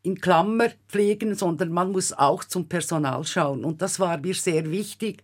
[0.03, 3.65] in Klammer pflegen, sondern man muss auch zum Personal schauen.
[3.65, 5.23] Und das war mir sehr wichtig,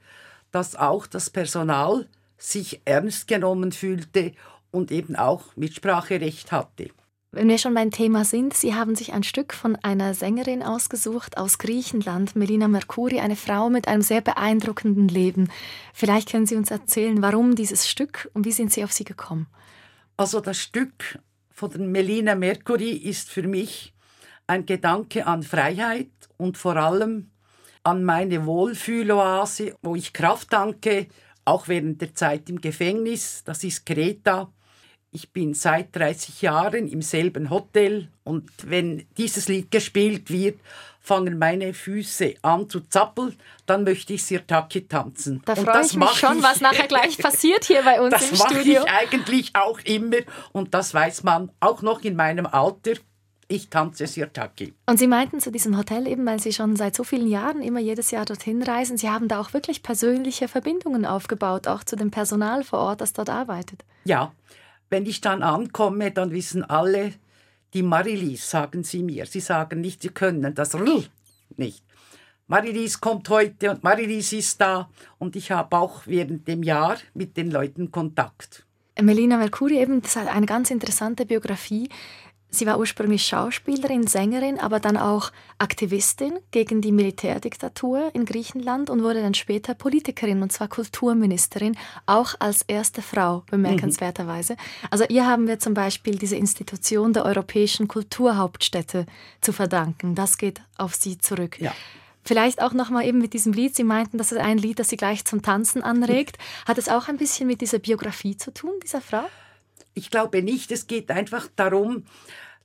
[0.57, 4.33] dass auch das Personal sich ernst genommen fühlte
[4.71, 6.88] und eben auch Mitspracherecht hatte.
[7.31, 11.37] Wenn wir schon beim Thema sind, Sie haben sich ein Stück von einer Sängerin ausgesucht
[11.37, 15.51] aus Griechenland, Melina Mercuri, eine Frau mit einem sehr beeindruckenden Leben.
[15.92, 19.49] Vielleicht können Sie uns erzählen, warum dieses Stück und wie sind Sie auf sie gekommen?
[20.16, 21.19] Also das Stück
[21.51, 23.92] von Melina Mercuri ist für mich
[24.47, 27.31] ein Gedanke an Freiheit und vor allem
[27.87, 31.07] an meine Wohlfühloase, wo ich Kraft danke,
[31.44, 33.44] auch während der Zeit im Gefängnis.
[33.44, 34.51] Das ist Kreta.
[35.12, 40.59] Ich bin seit 30 Jahren im selben Hotel und wenn dieses Lied gespielt wird,
[41.01, 45.40] fangen meine Füße an zu zappeln, dann möchte ich Sirtaki tanzen.
[45.44, 48.44] Da freue ich mich schon, ich, was nachher gleich passiert hier bei uns im Studio.
[48.49, 50.16] Das mache ich eigentlich auch immer
[50.53, 52.94] und das weiß man auch noch in meinem Alter.
[53.48, 54.74] Ich tanze Sirtaki.
[54.87, 57.78] Und Sie meinten zu diesem Hotel eben, weil Sie schon seit so vielen Jahren immer
[57.78, 62.11] jedes Jahr dorthin reisen, Sie haben da auch wirklich persönliche Verbindungen aufgebaut, auch zu dem
[62.11, 63.85] Personal vor Ort, das dort arbeitet.
[64.04, 64.32] Ja,
[64.90, 67.12] wenn ich dann ankomme, dann wissen alle,
[67.74, 69.26] die Marilis, sagen sie mir.
[69.26, 70.85] Sie sagen nicht, sie können das R
[71.56, 71.82] nicht.
[72.46, 77.37] Marilis kommt heute und Marilis ist da und ich habe auch während dem Jahr mit
[77.37, 78.64] den Leuten Kontakt.
[79.00, 81.88] Melina Mercuri eben, das hat eine ganz interessante Biografie.
[82.50, 89.02] Sie war ursprünglich Schauspielerin, Sängerin, aber dann auch Aktivistin gegen die Militärdiktatur in Griechenland und
[89.02, 94.54] wurde dann später Politikerin und zwar Kulturministerin, auch als erste Frau, bemerkenswerterweise.
[94.54, 94.88] Mhm.
[94.90, 99.06] Also ihr haben wir zum Beispiel diese Institution der europäischen Kulturhauptstädte
[99.40, 100.14] zu verdanken.
[100.14, 101.61] Das geht auf sie zurück.
[101.61, 101.72] Ja.
[102.26, 103.76] Vielleicht auch nochmal eben mit diesem Lied.
[103.76, 106.38] Sie meinten, das ist ein Lied, das Sie gleich zum Tanzen anregt.
[106.66, 109.24] Hat es auch ein bisschen mit dieser Biografie zu tun, dieser Frau?
[109.98, 110.70] Ich glaube nicht.
[110.72, 112.04] Es geht einfach darum,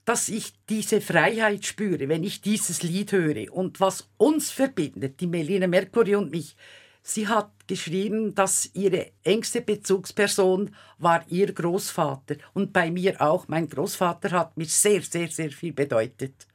[0.04, 3.54] dass ich diese Freiheit spüre, wenn ich dieses Lied höre.
[3.54, 6.58] Und was uns verbindet, die Melina Mercury und mich,
[7.02, 12.36] sie hat geschrieben, dass ihre engste Bezugsperson war ihr Großvater.
[12.54, 13.48] Und bei mir auch.
[13.48, 16.48] Mein Großvater hat mir sehr, sehr, sehr viel bedeutet.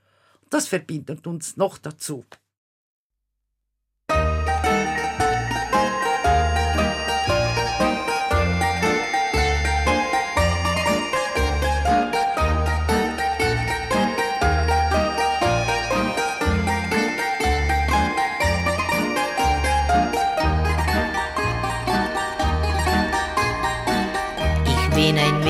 [0.50, 2.26] Das verbindet uns noch dazu.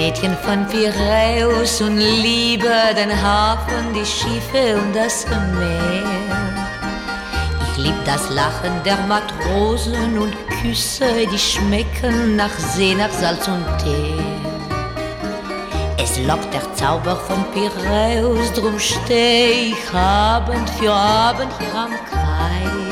[0.07, 5.27] Mädchen von Piräus und liebe den Hafen, die Schiffe und das
[5.59, 6.07] Meer.
[7.73, 13.65] Ich lieb das Lachen der Matrosen und Küsse, die schmecken nach See, nach Salz und
[13.83, 14.15] Tee.
[15.99, 22.86] Es lockt der Zauber von Piräus, drum steh ich Abend für Abend hier am Kai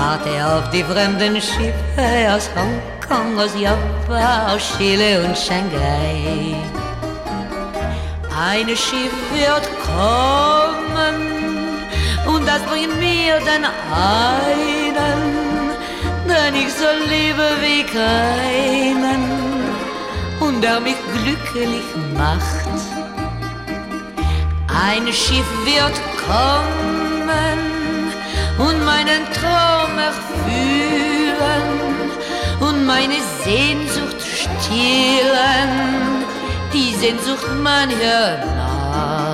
[0.00, 6.56] warte auf die fremden Schiffe aus Hongkong aus Java, aus Chile und Shanghai.
[8.48, 11.16] Ein Schiff wird kommen
[12.30, 13.64] und das bringt mir den
[14.16, 15.20] einen,
[16.30, 19.22] den ich so liebe wie keinen
[20.40, 22.78] und der mich glücklich macht.
[24.86, 27.69] Ein Schiff wird kommen
[28.60, 31.64] und meinen Traum erfüllen
[32.60, 35.70] und meine Sehnsucht stillen,
[36.72, 39.29] die Sehnsucht mancher Nacht.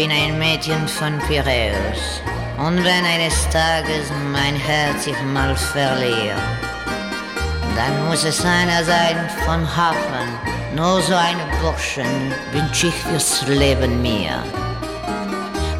[0.00, 2.22] Bin ein Mädchen von Piräus.
[2.56, 6.40] Und wenn eines Tages mein Herz sich mal verliert,
[7.76, 10.28] dann muss es einer sein von Hafen.
[10.74, 14.42] Nur so ein Burschen wünsch ich fürs Leben mir.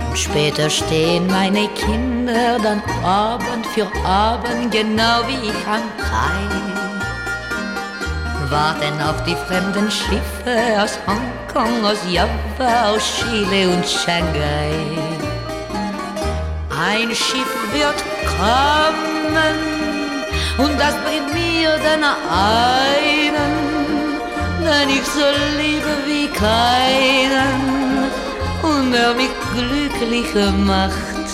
[0.06, 6.60] Und später stehen meine Kinder dann Abend für Abend, genau wie ich am Kai
[8.50, 14.72] warten auf die fremden Schiffe aus Hongkong, aus Java, aus Chile und Shanghai.
[16.70, 18.00] Ein Schiff wird
[18.38, 19.56] kommen
[20.58, 23.54] und das bringt mir den einen,
[24.60, 25.26] den ich so
[25.58, 28.10] liebe wie keinen
[28.62, 31.26] und der mich glücklicher macht.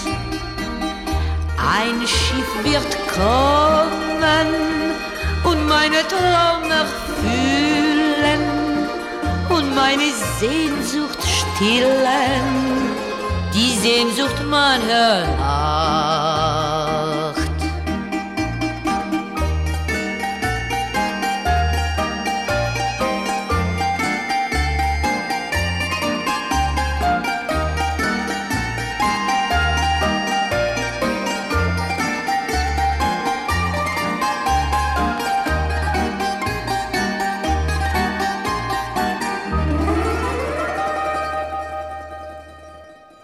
[1.58, 4.48] Ein Schiff wird kommen
[5.44, 7.65] und meine Traum erfüllen
[9.76, 10.10] meine
[10.40, 12.44] Sehnsucht stillen,
[13.52, 16.15] die Sehnsucht meiner Nacht.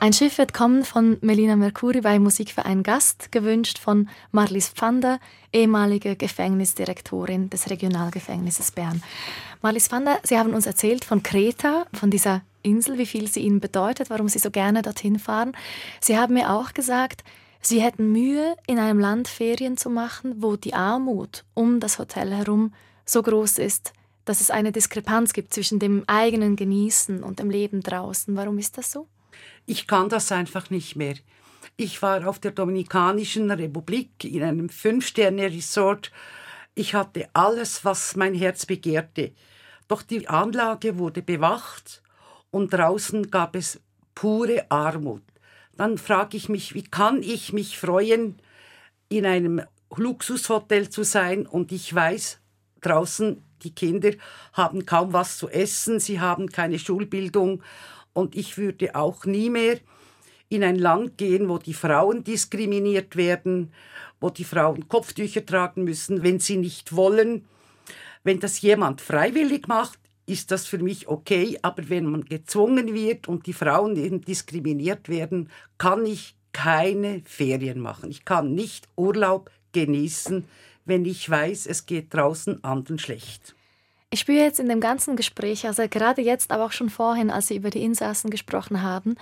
[0.02, 5.20] Ein Schiff wird kommen von Melina Mercuri bei Musikverein Gast, gewünscht von Marlies Pfander,
[5.52, 9.00] ehemalige Gefängnisdirektorin des Regionalgefängnisses Bern.
[9.62, 13.60] Marlies Pfander, Sie haben uns erzählt von Kreta, von dieser Insel, wie viel sie Ihnen
[13.60, 15.52] bedeutet, warum Sie so gerne dorthin fahren.
[16.00, 17.22] Sie haben mir auch gesagt,
[17.60, 22.32] Sie hätten Mühe, in einem Land Ferien zu machen, wo die Armut um das Hotel
[22.32, 23.92] herum so groß ist,
[24.24, 28.34] dass es eine Diskrepanz gibt zwischen dem eigenen Genießen und dem Leben draußen.
[28.34, 29.06] Warum ist das so?
[29.66, 31.14] Ich kann das einfach nicht mehr.
[31.76, 36.10] Ich war auf der Dominikanischen Republik in einem Fünf-Sterne-Resort.
[36.74, 39.32] Ich hatte alles, was mein Herz begehrte.
[39.88, 42.02] Doch die Anlage wurde bewacht
[42.50, 43.80] und draußen gab es
[44.14, 45.22] pure Armut.
[45.76, 48.40] Dann frage ich mich, wie kann ich mich freuen,
[49.08, 49.62] in einem
[49.94, 52.40] Luxushotel zu sein und ich weiß,
[52.80, 54.10] draußen die Kinder
[54.52, 57.62] haben kaum was zu essen, sie haben keine Schulbildung
[58.12, 59.78] und ich würde auch nie mehr
[60.48, 63.72] in ein Land gehen, wo die Frauen diskriminiert werden,
[64.20, 67.46] wo die Frauen Kopftücher tragen müssen, wenn sie nicht wollen.
[68.22, 73.28] Wenn das jemand freiwillig macht, ist das für mich okay, aber wenn man gezwungen wird
[73.28, 75.48] und die Frauen eben diskriminiert werden,
[75.78, 78.10] kann ich keine Ferien machen.
[78.10, 80.44] Ich kann nicht Urlaub genießen,
[80.84, 83.56] wenn ich weiß, es geht draußen anderen schlecht.
[84.12, 87.48] Ich spüre jetzt in dem ganzen Gespräch, also gerade jetzt, aber auch schon vorhin, als
[87.48, 89.14] Sie über die Insassen gesprochen haben,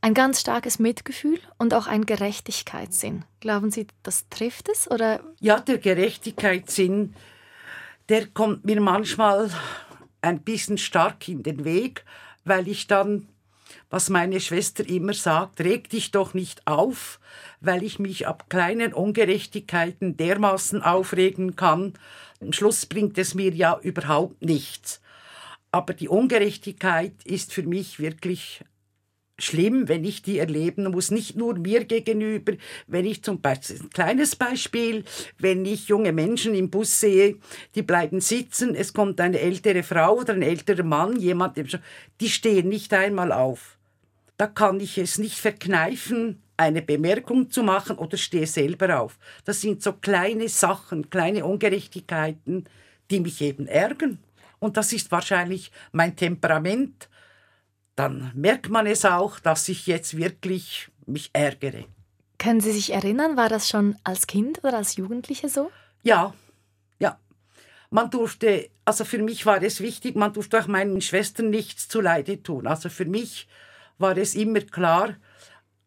[0.00, 3.26] ein ganz starkes Mitgefühl und auch ein Gerechtigkeitssinn.
[3.40, 4.90] Glauben Sie, das trifft es?
[4.90, 5.20] Oder?
[5.40, 7.14] Ja, der Gerechtigkeitssinn,
[8.08, 9.50] der kommt mir manchmal
[10.22, 12.06] ein bisschen stark in den Weg,
[12.46, 13.28] weil ich dann,
[13.90, 17.20] was meine Schwester immer sagt, reg dich doch nicht auf,
[17.60, 21.94] weil ich mich ab kleinen Ungerechtigkeiten dermaßen aufregen kann,
[22.40, 25.00] am Schluss bringt es mir ja überhaupt nichts.
[25.70, 28.64] Aber die Ungerechtigkeit ist für mich wirklich
[29.38, 32.54] schlimm, wenn ich die erleben muss, nicht nur mir gegenüber,
[32.86, 35.04] wenn ich zum Beispiel, ein kleines Beispiel,
[35.38, 37.36] wenn ich junge Menschen im Bus sehe,
[37.74, 41.56] die bleiben sitzen, es kommt eine ältere Frau oder ein älterer Mann, jemand,
[42.20, 43.78] die stehen nicht einmal auf.
[44.36, 49.18] Da kann ich es nicht verkneifen, eine Bemerkung zu machen oder stehe selber auf.
[49.44, 52.64] Das sind so kleine Sachen, kleine Ungerechtigkeiten,
[53.10, 54.18] die mich eben ärgern.
[54.58, 57.08] Und das ist wahrscheinlich mein Temperament.
[57.98, 61.84] Dann merkt man es auch, dass ich jetzt wirklich mich ärgere.
[62.38, 65.72] Können Sie sich erinnern, war das schon als Kind oder als Jugendliche so?
[66.04, 66.32] Ja,
[67.00, 67.18] ja.
[67.90, 72.40] Man durfte, also für mich war es wichtig, man durfte auch meinen Schwestern nichts zuleide
[72.40, 72.68] tun.
[72.68, 73.48] Also für mich
[73.98, 75.16] war es immer klar,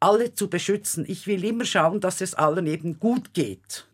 [0.01, 1.05] alle zu beschützen.
[1.07, 3.87] Ich will immer schauen, dass es allen eben gut geht.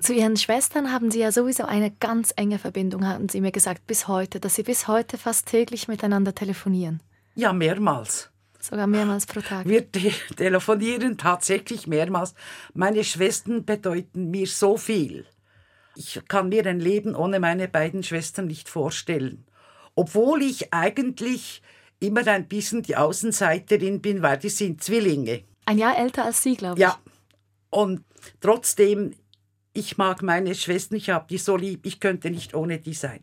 [0.00, 3.86] Zu Ihren Schwestern haben Sie ja sowieso eine ganz enge Verbindung, hatten Sie mir gesagt,
[3.86, 7.00] bis heute, dass Sie bis heute fast täglich miteinander telefonieren.
[7.34, 8.30] Ja, mehrmals.
[8.60, 9.68] Sogar mehrmals pro Tag.
[9.68, 12.34] Wir te telefonieren tatsächlich mehrmals.
[12.72, 15.26] Meine Schwestern bedeuten mir so viel.
[15.96, 19.44] Ich kann mir ein Leben ohne meine beiden Schwestern nicht vorstellen.
[19.94, 21.62] Obwohl ich eigentlich
[22.00, 25.42] immer ein bisschen die Außenseiterin bin, weil die sind Zwillinge.
[25.66, 26.82] Ein Jahr älter als Sie, glaube ich.
[26.82, 26.98] Ja.
[27.70, 28.04] Und
[28.40, 29.14] trotzdem,
[29.72, 33.20] ich mag meine Schwestern, ich habe die so lieb, ich könnte nicht ohne die sein.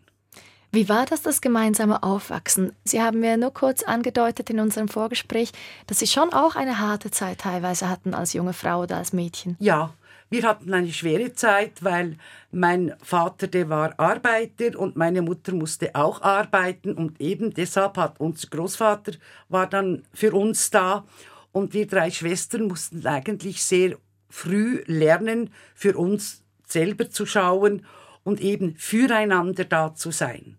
[0.74, 2.72] Wie war das, das gemeinsame Aufwachsen?
[2.86, 5.52] Sie haben mir nur kurz angedeutet in unserem Vorgespräch,
[5.88, 9.58] dass Sie schon auch eine harte Zeit teilweise hatten als junge Frau oder als Mädchen.
[9.60, 9.94] Ja,
[10.30, 12.16] wir hatten eine schwere Zeit, weil
[12.52, 18.22] mein Vater, der war Arbeiter und meine Mutter musste auch arbeiten und eben deshalb hat
[18.22, 19.12] unser Großvater
[19.50, 21.04] war dann für uns da
[21.52, 23.98] und wir drei Schwestern mussten eigentlich sehr
[24.30, 27.86] früh lernen, für uns selber zu schauen
[28.24, 30.58] und eben füreinander da zu sein.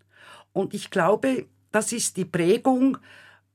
[0.53, 2.97] Und ich glaube, das ist die Prägung,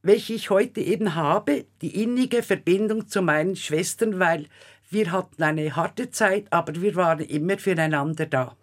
[0.02, 4.46] welche ich heute eben habe, die innige Verbindung zu meinen Schwestern, weil
[4.90, 8.56] wir hatten eine harte Zeit, aber wir waren immer füreinander da.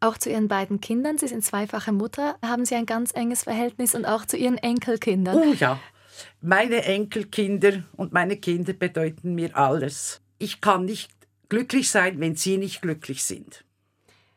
[0.00, 3.94] Auch zu Ihren beiden Kindern, Sie sind zweifache Mutter, haben Sie ein ganz enges Verhältnis
[3.94, 5.36] und auch zu Ihren Enkelkindern.
[5.36, 5.78] Oh ja,
[6.40, 10.20] meine Enkelkinder und meine Kinder bedeuten mir alles.
[10.38, 11.10] Ich kann nicht
[11.48, 13.64] glücklich sein, wenn sie nicht glücklich sind.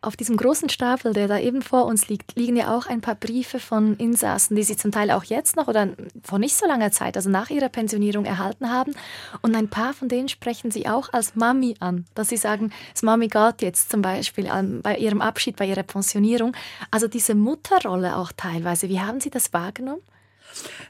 [0.04, 3.16] Auf diesem großen Stapel, der da eben vor uns liegt, liegen ja auch ein paar
[3.16, 5.88] Briefe von Insassen, die Sie zum Teil auch jetzt noch oder
[6.22, 8.94] vor nicht so langer Zeit, also nach Ihrer Pensionierung, erhalten haben.
[9.42, 13.02] Und ein paar von denen sprechen Sie auch als Mami an, dass Sie sagen, das
[13.02, 14.50] Mami geht jetzt zum Beispiel
[14.82, 16.54] bei Ihrem Abschied, bei Ihrer Pensionierung.
[16.92, 18.90] Also diese Mutterrolle auch teilweise.
[18.90, 20.02] Wie haben Sie das wahrgenommen?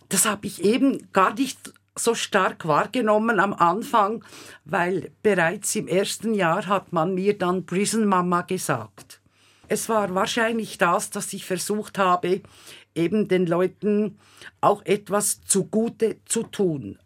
[0.09, 4.23] Das habe ich eben gar nicht so stark wahrgenommen am Anfang,
[4.65, 9.21] weil bereits im ersten Jahr hat man mir dann Prison Mama gesagt.
[9.67, 12.41] Es war wahrscheinlich das, dass ich versucht habe,
[12.95, 14.17] eben den Leuten
[14.61, 16.99] auch etwas zugute zu tun.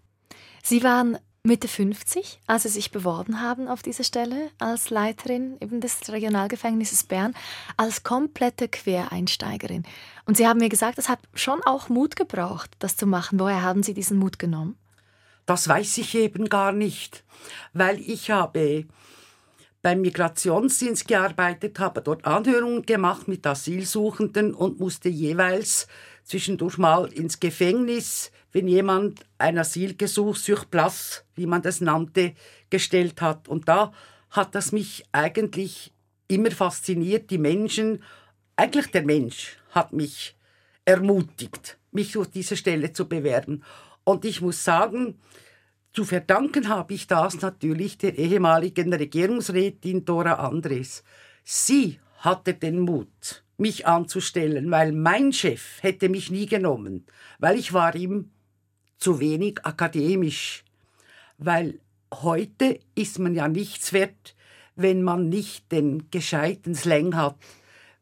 [0.64, 1.18] Sie waren
[1.48, 7.06] Mitte 50, als Sie sich beworben haben auf diese Stelle als Leiterin eben des Regionalgefängnisses
[7.06, 7.34] Bern,
[7.78, 9.84] als komplette Quereinsteigerin.
[10.26, 13.40] Und Sie haben mir gesagt, es hat schon auch Mut gebraucht, das zu machen.
[13.40, 14.76] Woher haben Sie diesen Mut genommen?
[15.46, 17.24] Das weiß ich eben gar nicht,
[17.72, 18.86] weil ich habe
[19.82, 25.88] beim Migrationsdienst gearbeitet, habe dort Anhörungen gemacht mit Asylsuchenden und musste jeweils
[26.26, 32.34] zwischendurch mal ins Gefängnis, wenn jemand ein Asylgesuch sur place, wie man das nannte,
[32.72, 33.48] gestellt hat.
[33.48, 33.94] Und da
[34.32, 35.94] hat das mich eigentlich
[36.28, 37.30] immer fasziniert.
[37.30, 38.02] Die Menschen,
[38.56, 40.36] eigentlich der Mensch hat mich
[40.86, 43.64] ermutigt, mich durch diese Stelle zu bewerben.
[44.04, 45.20] Und ich muss sagen,
[45.94, 51.04] zu verdanken habe ich das natürlich der ehemaligen Regierungsrätin Dora Andres.
[51.44, 57.06] Sie hatte den Mut, mich anzustellen, weil mein Chef hätte mich nie genommen,
[57.38, 58.32] weil ich war ihm
[58.98, 60.64] zu wenig akademisch,
[61.38, 61.80] weil
[62.14, 64.36] heute ist man ja nichts wert,
[64.76, 67.36] wenn man nicht den gescheiten Slang hat,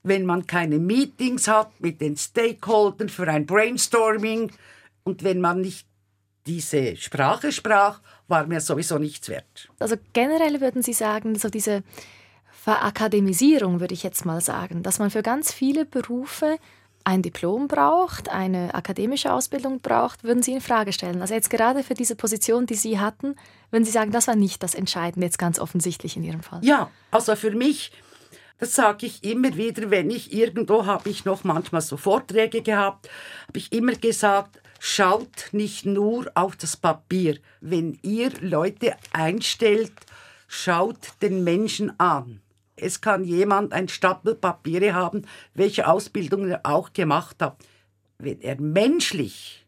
[0.04, 4.52] wenn man keine Meetings hat mit den Stakeholdern für ein Brainstorming.
[5.04, 5.88] Und wenn man nicht
[6.46, 9.70] diese Sprache sprach, war mir sowieso nichts wert.
[9.80, 11.84] Also generell würden Sie sagen, so diese
[12.52, 16.58] Verakademisierung, würde ich jetzt mal sagen, dass man für ganz viele Berufe
[17.06, 21.22] ein Diplom braucht, eine akademische Ausbildung braucht, würden Sie in Frage stellen.
[21.22, 23.36] Also jetzt gerade für diese Position, die Sie hatten,
[23.70, 26.60] würden Sie sagen, das war nicht das Entscheidende jetzt ganz offensichtlich in Ihrem Fall.
[26.64, 27.92] Ja, also für mich,
[28.58, 33.08] das sage ich immer wieder, wenn ich irgendwo habe ich noch manchmal so Vorträge gehabt,
[33.48, 37.38] habe ich immer gesagt, schaut nicht nur auf das Papier.
[37.62, 39.94] Wenn ihr Leute einstellt,
[40.48, 42.42] schaut den Menschen an.
[42.76, 45.24] Es kann jemand ein Stapel Papiere haben,
[45.54, 47.58] welche Ausbildung er auch gemacht hat.
[48.18, 49.66] Wenn er menschlich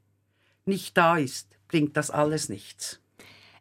[0.65, 2.99] nicht da ist, bringt das alles nichts.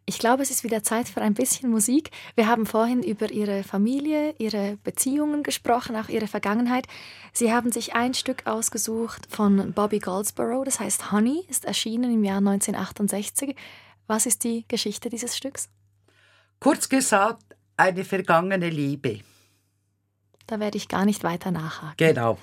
[0.08, 2.10] Ich glaube, es ist wieder Zeit für ein bisschen Musik.
[2.36, 6.86] Wir haben vorhin über Ihre Familie, Ihre Beziehungen gesprochen, auch Ihre Vergangenheit.
[7.32, 12.22] Sie haben sich ein Stück ausgesucht von Bobby Goldsboro, das heißt Honey, ist erschienen im
[12.22, 13.56] Jahr 1968.
[14.06, 15.68] Was ist die Geschichte dieses Stücks?
[16.60, 19.22] Kurz gesagt, eine vergangene Liebe.
[20.46, 21.96] Da werde ich gar nicht weiter nachhaken.
[21.96, 22.38] Genau.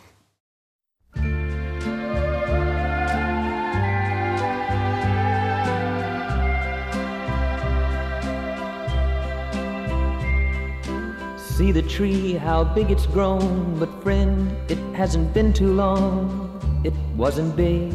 [11.38, 16.50] See the tree, how big it's grown, but friend, it hasn't been too long,
[16.84, 17.94] it wasn't big.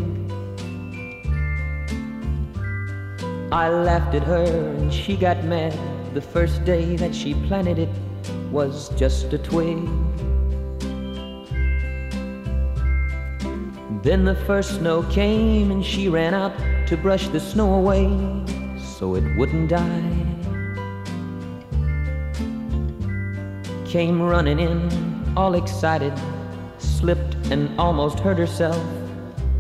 [3.50, 4.44] I laughed at her
[4.78, 5.76] and she got mad
[6.14, 7.88] the first day that she planted it
[8.51, 9.78] was just a twig.
[14.03, 16.53] Then the first snow came and she ran out
[16.86, 18.09] to brush the snow away
[18.78, 20.26] so it wouldn't die.
[23.86, 26.12] Came running in, all excited,
[26.78, 28.82] slipped and almost hurt herself,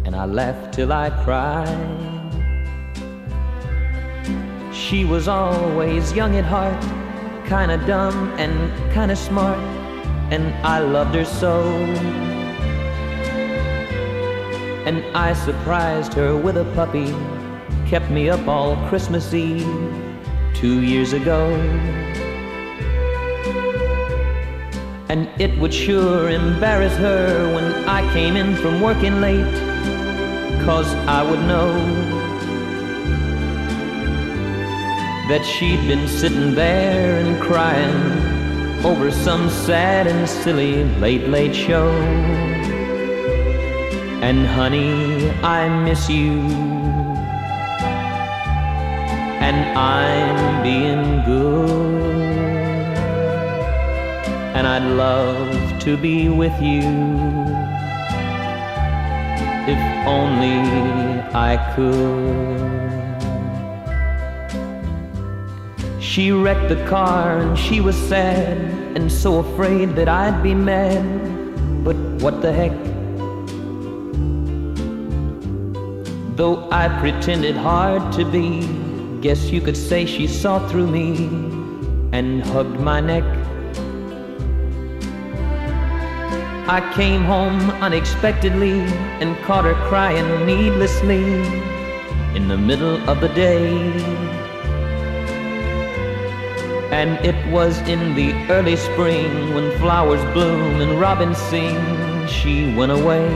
[0.04, 2.08] and I laughed till I cried.
[4.74, 6.97] She was always young at heart
[7.48, 8.52] kinda dumb and
[8.92, 9.58] kinda smart,
[10.30, 11.62] and I loved her so.
[14.84, 17.14] And I surprised her with a puppy,
[17.86, 19.66] kept me up all Christmas Eve
[20.52, 21.40] two years ago.
[25.08, 29.56] And it would sure embarrass her when I came in from working late,
[30.66, 32.17] cause I would know
[35.28, 41.90] that she'd been sitting there and crying over some sad and silly late, late show.
[44.22, 46.40] And honey, I miss you.
[49.46, 52.96] And I'm being good.
[54.56, 56.88] And I'd love to be with you.
[59.68, 62.87] If only I could.
[66.18, 68.58] She wrecked the car and she was sad
[68.96, 71.04] and so afraid that I'd be mad.
[71.84, 72.72] But what the heck?
[76.36, 78.66] Though I pretended hard to be,
[79.20, 81.26] guess you could say she saw through me
[82.10, 83.22] and hugged my neck.
[86.66, 88.80] I came home unexpectedly
[89.20, 91.22] and caught her crying needlessly
[92.34, 94.27] in the middle of the day.
[96.98, 101.78] And it was in the early spring when flowers bloom and robins sing,
[102.26, 103.26] she went away.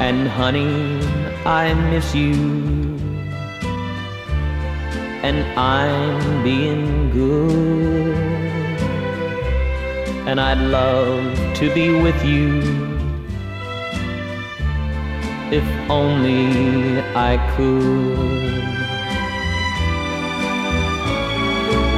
[0.00, 1.00] And honey,
[1.44, 2.68] I miss you.
[5.22, 8.14] and I'm being good.
[10.28, 12.60] And I'd love to be with you
[15.50, 18.77] if only I could.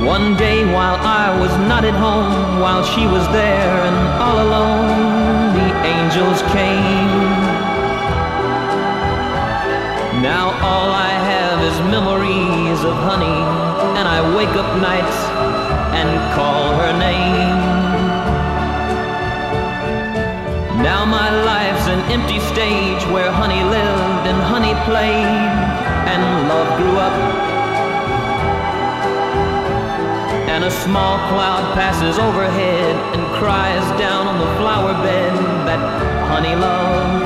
[0.05, 5.53] One day while I was not at home, while she was there and all alone,
[5.53, 7.13] the angels came.
[10.25, 13.41] Now all I have is memories of honey,
[14.01, 15.19] and I wake up nights
[15.93, 17.61] and call her name.
[20.83, 25.53] Now my life's an empty stage where honey lived and honey played,
[26.09, 27.60] and love grew up
[30.51, 35.33] and a small cloud passes overhead and cries down on the flower bed
[35.65, 35.79] that
[36.27, 37.25] honey loved.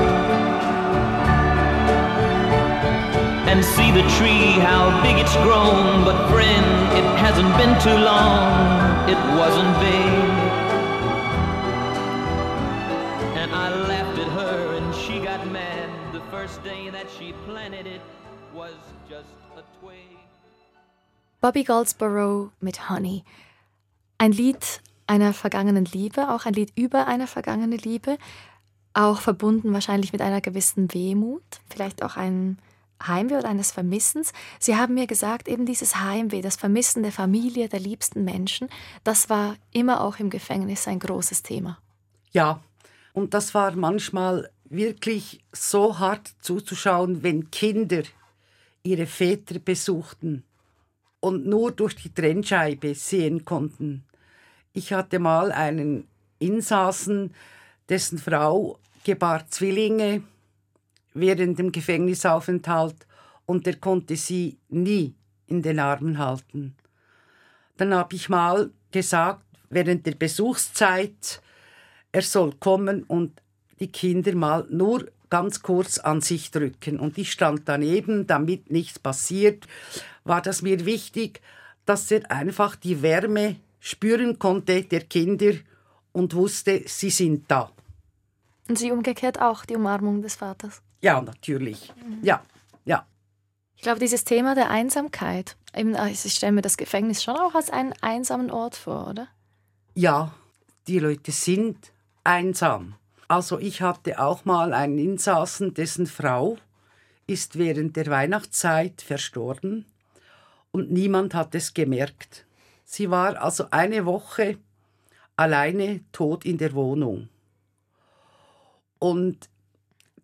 [3.49, 6.67] And see the tree, how big it's grown, but friend,
[6.99, 10.13] it hasn't been too long, it wasn't big.
[13.41, 17.87] And I laughed at her and she got mad the first day that she planted
[17.87, 18.03] it
[18.53, 18.77] was
[19.09, 20.19] just a twig.
[21.45, 23.23] Bobby Goldsboro mit Honey.
[24.17, 28.17] Ein Lied einer vergangenen Liebe, auch ein Lied über eine vergangene Liebe,
[28.95, 32.57] auch verbunden wahrscheinlich mit einer gewissen Wehmut, vielleicht auch ein
[33.07, 34.33] Heimweh oder eines Vermissens.
[34.59, 38.71] Sie haben mir gesagt, eben dieses Heimweh, das Vermissen der Familie, der liebsten Menschen,
[39.03, 41.77] das war immer auch im Gefängnis ein großes Thema.
[42.33, 42.63] Ja,
[43.13, 48.05] und das war manchmal wirklich so hart zuzuschauen, wenn Kinder
[48.83, 50.43] ihre Väter besuchten
[51.25, 54.05] und nur durch die Trennscheibe sehen konnten.
[54.75, 56.07] Ich hatte mal einen
[56.39, 57.33] Insassen,
[57.89, 60.23] dessen Frau gebar Zwillinge
[61.15, 63.07] während dem Gefängnisaufenthalt
[63.47, 65.15] und er konnte sie nie
[65.47, 66.75] in den Armen halten.
[67.79, 71.41] Dann habe ich mal gesagt, während der Besuchszeit,
[72.13, 73.41] er soll kommen und
[73.81, 77.01] die Kinder mal nur ganz kurz an sich drücken.
[77.01, 79.67] Und ich stand daneben, damit nichts passiert
[80.23, 81.41] war das mir wichtig,
[81.87, 85.55] dass er einfach die Wärme spüren konnte der Kinder
[86.13, 87.73] und wusste, sie sind da.
[88.69, 90.83] Und sie umgekehrt auch die Umarmung des Vaters.
[91.01, 91.93] Ja, natürlich.
[91.97, 92.21] Mhm.
[92.23, 92.41] Ja,
[92.85, 93.05] ja.
[93.75, 97.93] Ich glaube, dieses Thema der Einsamkeit, ich stelle mir das Gefängnis schon auch als einen
[98.03, 99.27] einsamen Ort vor, oder?
[99.95, 100.33] Ja,
[100.87, 102.95] die Leute sind einsam.
[103.29, 106.59] Also ich hatte auch mal einen Insassen, dessen Frau
[107.27, 109.87] ist während der Weihnachtszeit verstorben
[110.73, 112.47] und niemand hat es gemerkt.
[112.85, 114.59] Sie war also eine Woche
[115.37, 117.29] alleine tot in der Wohnung.
[118.99, 119.49] Und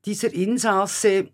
[0.05, 1.29] dieser Insasse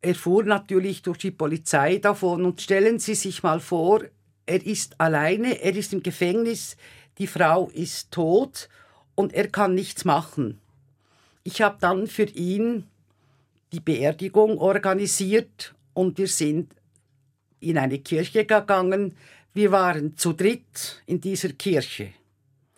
[0.00, 4.02] erfuhr natürlich durch die Polizei davon und stellen Sie sich mal vor,
[4.46, 6.76] er ist alleine, er ist im Gefängnis,
[7.18, 8.68] die Frau ist tot
[9.14, 10.58] und er kann nichts machen.
[11.52, 12.84] Ich habe dann für ihn
[13.72, 16.72] die Beerdigung organisiert und wir sind
[17.58, 19.16] in eine Kirche gegangen.
[19.52, 22.10] Wir waren zu dritt in dieser Kirche.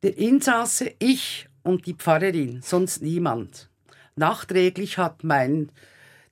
[0.02, 3.68] Der Insasse, ich und die Pfarrerin, sonst niemand.
[4.16, 5.70] Nachträglich hat mein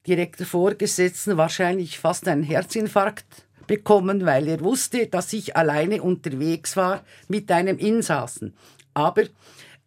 [0.07, 7.05] direkter Vorgesetzten wahrscheinlich fast einen Herzinfarkt bekommen, weil er wusste, dass ich alleine unterwegs war
[7.28, 8.55] mit einem Insassen.
[8.95, 9.24] Aber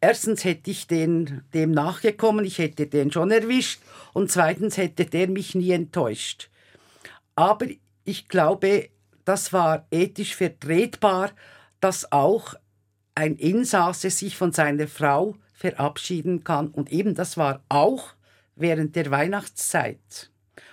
[0.04, 3.82] erstens hätte ich den, dem nachgekommen, ich hätte den schon erwischt
[4.12, 6.49] und zweitens hätte der mich nie enttäuscht.
[7.36, 7.68] Aber
[8.04, 8.89] ich glaube,
[9.24, 11.32] das war ethisch vertretbar,
[11.80, 12.54] dass auch
[13.16, 16.68] ein Insasse sich von seiner Frau verabschieden kann.
[16.68, 18.10] Und eben das war auch
[18.58, 20.32] während der Weihnachtszeit.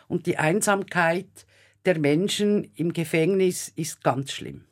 [0.08, 1.28] Und die Einsamkeit
[1.84, 4.64] der Menschen im Gefängnis ist ganz schlimm.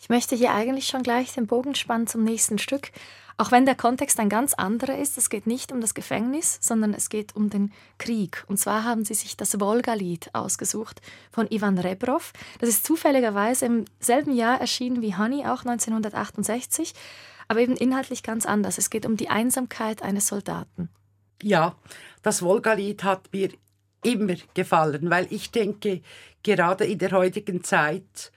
[0.00, 2.90] Ich möchte hier eigentlich schon gleich den Bogen spannen zum nächsten Stück.
[3.36, 6.94] Auch wenn der Kontext ein ganz anderer ist, es geht nicht um das Gefängnis, sondern
[6.94, 8.44] es geht um den Krieg.
[8.48, 11.00] Und zwar haben sie sich das Wolga-Lied ausgesucht
[11.30, 12.32] von Ivan Rebrov.
[12.58, 16.94] Das ist zufälligerweise im selben Jahr erschienen wie Honey, auch 1968,
[17.48, 18.78] aber eben inhaltlich ganz anders.
[18.78, 20.88] Es geht um die Einsamkeit eines Soldaten.
[21.42, 21.74] Ja,
[22.22, 23.50] das Wolga-Lied hat mir
[24.02, 26.02] immer gefallen, weil ich denke,
[26.42, 28.32] gerade in der heutigen Zeit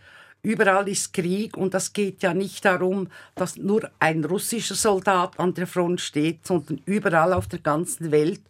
[0.45, 5.53] Überall ist Krieg und das geht ja nicht darum, dass nur ein russischer Soldat an
[5.53, 8.41] der Front steht, sondern überall auf der ganzen Welt.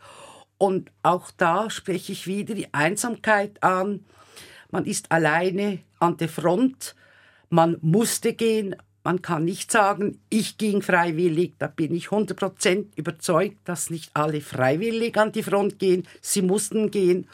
[0.57, 4.03] Und auch da spreche ich wieder die Einsamkeit an.
[4.71, 6.95] Man ist alleine an der Front,
[7.51, 13.57] man musste gehen, man kann nicht sagen, ich ging freiwillig, da bin ich 100% überzeugt,
[13.65, 17.27] dass nicht alle freiwillig an die Front gehen, sie mussten gehen.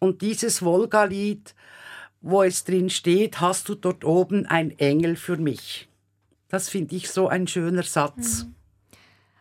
[0.00, 1.54] Und dieses Wolga-Lied
[2.22, 5.88] wo es drin steht, hast du dort oben ein Engel für mich.
[6.48, 8.44] Das finde ich so ein schöner Satz.
[8.44, 8.54] Mhm.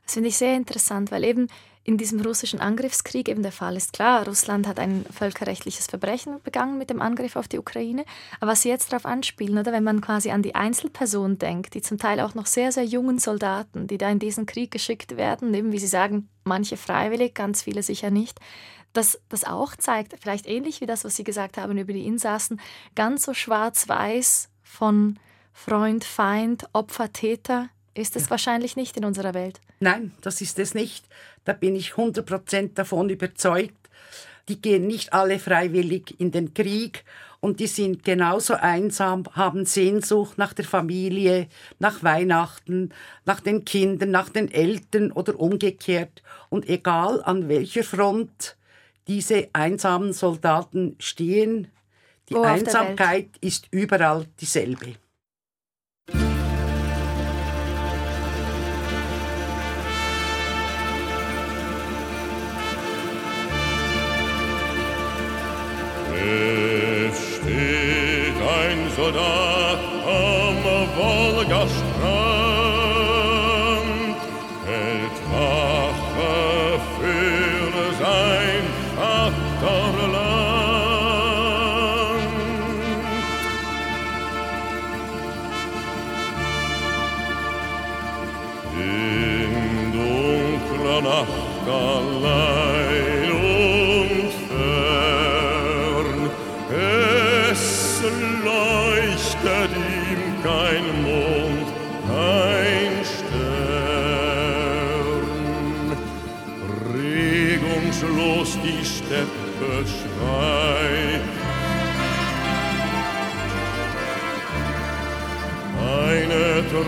[0.04, 1.48] Das finde ich sehr interessant, weil eben
[1.84, 6.78] in diesem russischen Angriffskrieg eben der Fall ist klar, Russland hat ein völkerrechtliches Verbrechen begangen
[6.78, 8.06] mit dem Angriff auf die Ukraine.
[8.40, 11.82] Aber was Sie jetzt darauf anspielen, oder wenn man quasi an die Einzelpersonen denkt, die
[11.82, 15.54] zum Teil auch noch sehr, sehr jungen Soldaten, die da in diesen Krieg geschickt werden,
[15.54, 18.40] eben wie Sie sagen, manche freiwillig, ganz viele sicher nicht,
[18.94, 22.60] dass das auch zeigt, vielleicht ähnlich wie das, was Sie gesagt haben über die Insassen,
[22.96, 25.20] ganz so schwarz-weiß von
[25.54, 28.30] Freund, Feind, Opfer, Täter ist es ja.
[28.32, 29.60] wahrscheinlich nicht in unserer Welt.
[29.80, 31.06] Nein, das ist es nicht.
[31.44, 33.90] Da bin ich 100% davon überzeugt.
[34.48, 37.04] Die gehen nicht alle freiwillig in den Krieg
[37.40, 41.48] und die sind genauso einsam, haben Sehnsucht nach der Familie,
[41.80, 42.94] nach Weihnachten,
[43.26, 46.22] nach den Kindern, nach den Eltern oder umgekehrt.
[46.50, 48.56] Und egal an welcher Front
[49.08, 51.68] diese einsamen Soldaten stehen,
[52.30, 54.96] die oh, Einsamkeit ist überall dieselbe.
[66.14, 70.64] Es steht ein Soldat am
[70.96, 72.41] Wolgastrand,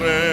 [0.04, 0.33] Eine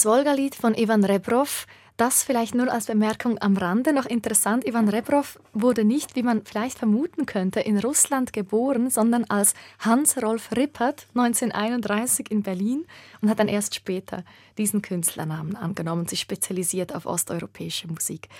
[0.00, 1.66] Das Wolga-Lied von Ivan Rebrov,
[1.98, 3.92] Das vielleicht nur als Bemerkung am Rande.
[3.92, 9.24] Noch interessant, Ivan Rebrov wurde nicht, wie man vielleicht vermuten könnte, in Russland geboren, sondern
[9.24, 12.86] als Hans-Rolf Rippert 1931 in Berlin
[13.20, 14.24] und hat dann erst später
[14.56, 18.30] diesen Künstlernamen angenommen, sich spezialisiert auf osteuropäische Musik.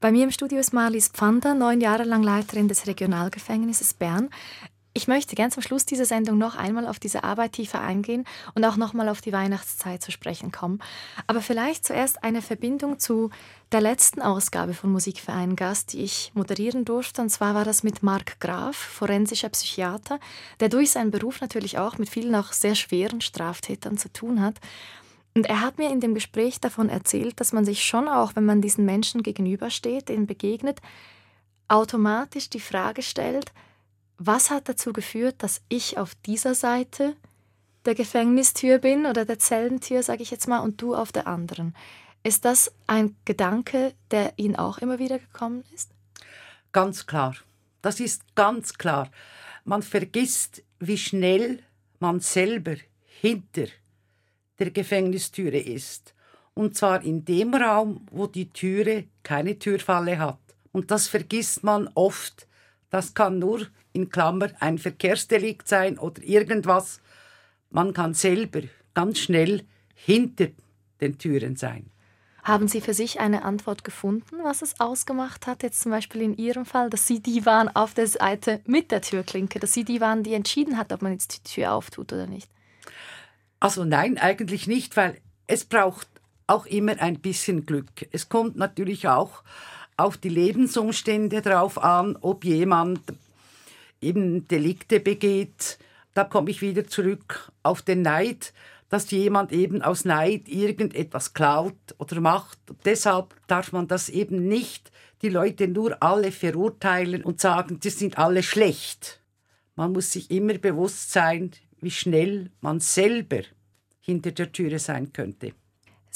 [0.00, 4.30] Bei mir im Studio ist Marlies Pfander, neun Jahre lang Leiterin des Regionalgefängnisses Bern.
[4.98, 8.24] Ich möchte gern zum Schluss dieser Sendung noch einmal auf diese Arbeit tiefer eingehen
[8.56, 10.80] und auch noch mal auf die Weihnachtszeit zu sprechen kommen.
[11.28, 13.30] Aber vielleicht zuerst eine Verbindung zu
[13.70, 17.22] der letzten Ausgabe von Musikverein Gast, die ich moderieren durfte.
[17.22, 20.18] Und zwar war das mit Marc Graf, forensischer Psychiater,
[20.58, 24.56] der durch seinen Beruf natürlich auch mit vielen auch sehr schweren Straftätern zu tun hat.
[25.36, 28.46] Und er hat mir in dem Gespräch davon erzählt, dass man sich schon auch, wenn
[28.46, 30.80] man diesen Menschen gegenübersteht, denen begegnet,
[31.68, 33.52] automatisch die Frage stellt,
[34.18, 37.16] was hat dazu geführt, dass ich auf dieser Seite
[37.84, 41.74] der Gefängnistür bin oder der Zellentür, sage ich jetzt mal, und du auf der anderen?
[42.24, 45.90] Ist das ein Gedanke, der Ihnen auch immer wieder gekommen ist?
[46.72, 47.36] Ganz klar.
[47.80, 49.08] Das ist ganz klar.
[49.64, 51.62] Man vergisst, wie schnell
[52.00, 52.76] man selber
[53.20, 53.66] hinter
[54.58, 56.14] der Gefängnistüre ist.
[56.54, 60.40] Und zwar in dem Raum, wo die Türe keine Türfalle hat.
[60.72, 62.48] Und das vergisst man oft.
[62.90, 63.68] Das kann nur
[63.98, 67.00] in Klammer ein Verkehrsdelikt sein oder irgendwas.
[67.70, 68.60] Man kann selber
[68.94, 70.48] ganz schnell hinter
[71.00, 71.90] den Türen sein.
[72.44, 76.36] Haben Sie für sich eine Antwort gefunden, was es ausgemacht hat, jetzt zum Beispiel in
[76.36, 80.00] Ihrem Fall, dass Sie die waren auf der Seite mit der Türklinke, dass Sie die
[80.00, 82.48] waren, die entschieden hat, ob man jetzt die Tür auftut oder nicht?
[83.60, 86.08] Also nein, eigentlich nicht, weil es braucht
[86.46, 88.08] auch immer ein bisschen Glück.
[88.12, 89.42] Es kommt natürlich auch
[89.98, 93.00] auf die Lebensumstände drauf an, ob jemand
[94.00, 95.78] eben Delikte begeht.
[96.14, 98.52] Da komme ich wieder zurück auf den Neid,
[98.88, 102.58] dass jemand eben aus Neid irgendetwas klaut oder macht.
[102.84, 104.90] deshalb darf man das eben nicht
[105.22, 109.20] die Leute nur alle verurteilen und sagen, die sind alle schlecht.
[109.74, 113.42] Man muss sich immer bewusst sein, wie schnell man selber
[114.00, 115.52] hinter der Türe sein könnte.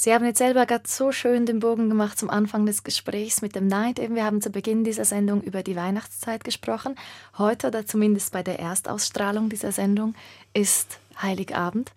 [0.03, 3.55] Sie haben jetzt selber gerade so schön den Bogen gemacht zum Anfang des Gesprächs mit
[3.55, 3.99] dem Neid.
[3.99, 6.95] Eben, wir haben zu Beginn dieser Sendung über die Weihnachtszeit gesprochen.
[7.37, 10.13] Heute oder zumindest bei der Erstausstrahlung dieser Sendung
[10.53, 11.93] ist Heiligabend.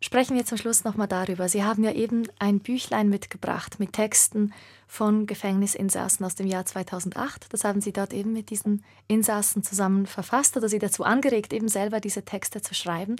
[0.00, 1.48] Sprechen wir zum Schluss nochmal darüber.
[1.48, 4.54] Sie haben ja eben ein Büchlein mitgebracht mit Texten
[4.86, 7.52] von Gefängnisinsassen aus dem Jahr 2008.
[7.52, 11.68] Das haben Sie dort eben mit diesen Insassen zusammen verfasst oder Sie dazu angeregt, eben
[11.68, 13.16] selber diese Texte zu schreiben.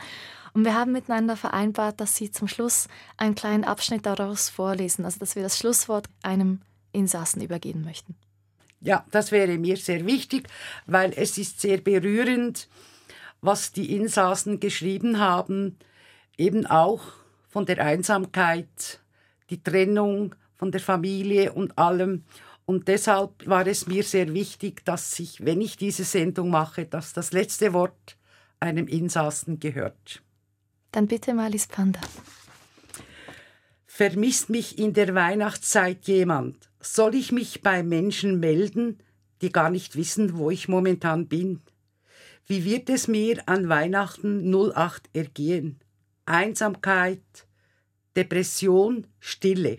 [0.52, 5.18] Und wir haben miteinander vereinbart, dass Sie zum Schluss einen kleinen Abschnitt daraus vorlesen, also
[5.18, 6.60] dass wir das Schlusswort einem
[6.92, 8.14] Insassen übergeben möchten.
[8.80, 10.48] Ja, das wäre mir sehr wichtig,
[10.86, 12.68] weil es ist sehr berührend,
[13.40, 15.76] was die Insassen geschrieben haben
[16.38, 17.02] eben auch
[17.48, 19.00] von der Einsamkeit,
[19.50, 22.24] die Trennung von der Familie und allem.
[22.64, 27.12] Und deshalb war es mir sehr wichtig, dass ich, wenn ich diese Sendung mache, dass
[27.12, 28.16] das letzte Wort
[28.60, 30.22] einem Insassen gehört.
[30.92, 32.00] Dann bitte Malis Panda.
[33.86, 36.68] Vermisst mich in der Weihnachtszeit jemand?
[36.80, 38.98] Soll ich mich bei Menschen melden,
[39.42, 41.60] die gar nicht wissen, wo ich momentan bin?
[42.46, 45.80] Wie wird es mir an Weihnachten 08 ergehen?
[46.28, 47.46] Einsamkeit,
[48.14, 49.78] Depression, Stille.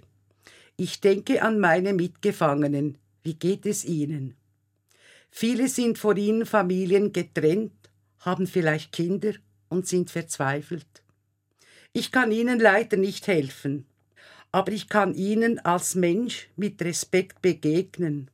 [0.77, 2.97] Ich denke an meine Mitgefangenen.
[3.21, 4.35] Wie geht es ihnen?
[5.29, 7.73] Viele sind vor ihren Familien getrennt,
[8.19, 9.33] haben vielleicht Kinder
[9.69, 11.03] und sind verzweifelt.
[11.93, 13.85] Ich kann ihnen leider nicht helfen,
[14.51, 18.31] aber ich kann ihnen als Mensch mit Respekt begegnen.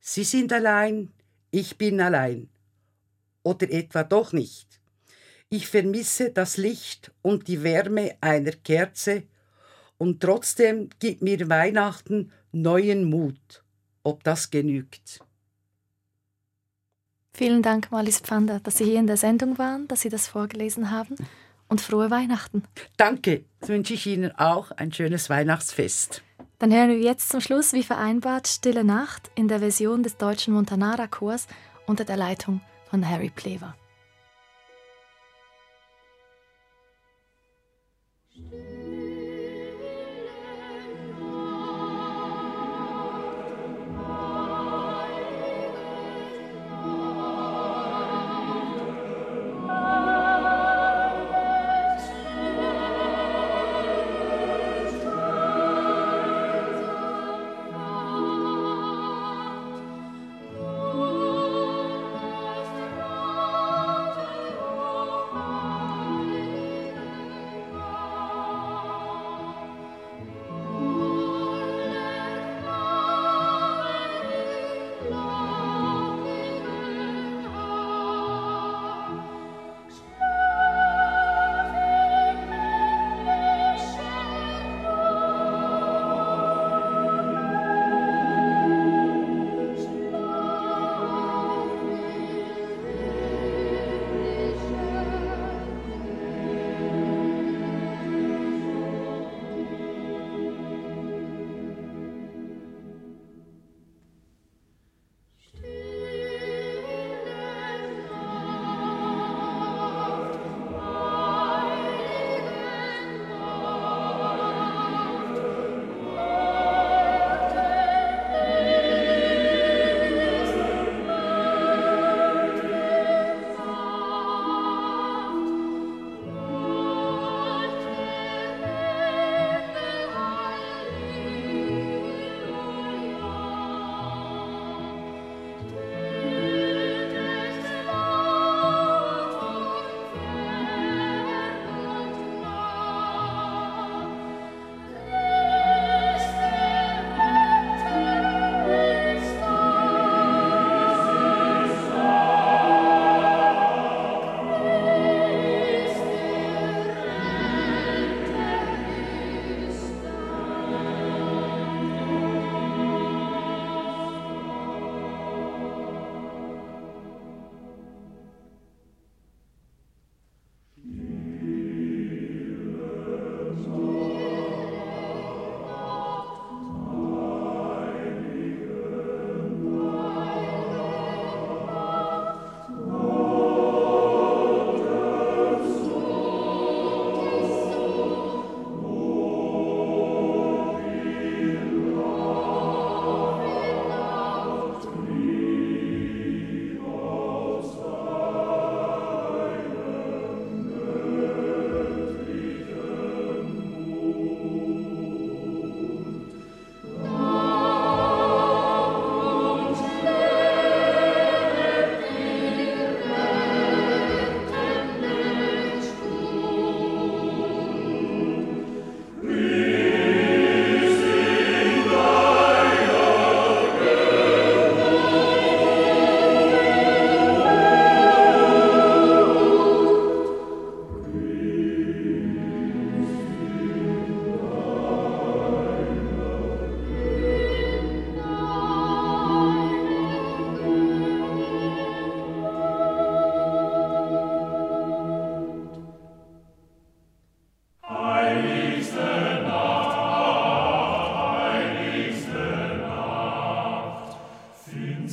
[0.00, 1.10] Sie sind allein,
[1.50, 2.48] ich bin allein.
[3.42, 4.80] Oder etwa doch nicht.
[5.48, 9.24] Ich vermisse das Licht und die Wärme einer Kerze,
[9.98, 13.64] und trotzdem gibt mir Weihnachten neuen Mut,
[14.02, 15.20] ob das genügt.
[17.32, 20.90] Vielen Dank, Malis Pfander, dass Sie hier in der Sendung waren, dass Sie das vorgelesen
[20.90, 21.16] haben
[21.68, 22.62] und frohe Weihnachten.
[22.96, 26.22] Danke, das wünsche ich Ihnen auch ein schönes Weihnachtsfest.
[26.58, 30.54] Dann hören wir jetzt zum Schluss, wie vereinbart, Stille Nacht in der Version des deutschen
[30.54, 31.46] Montanara-Chors
[31.86, 33.74] unter der Leitung von Harry Plever.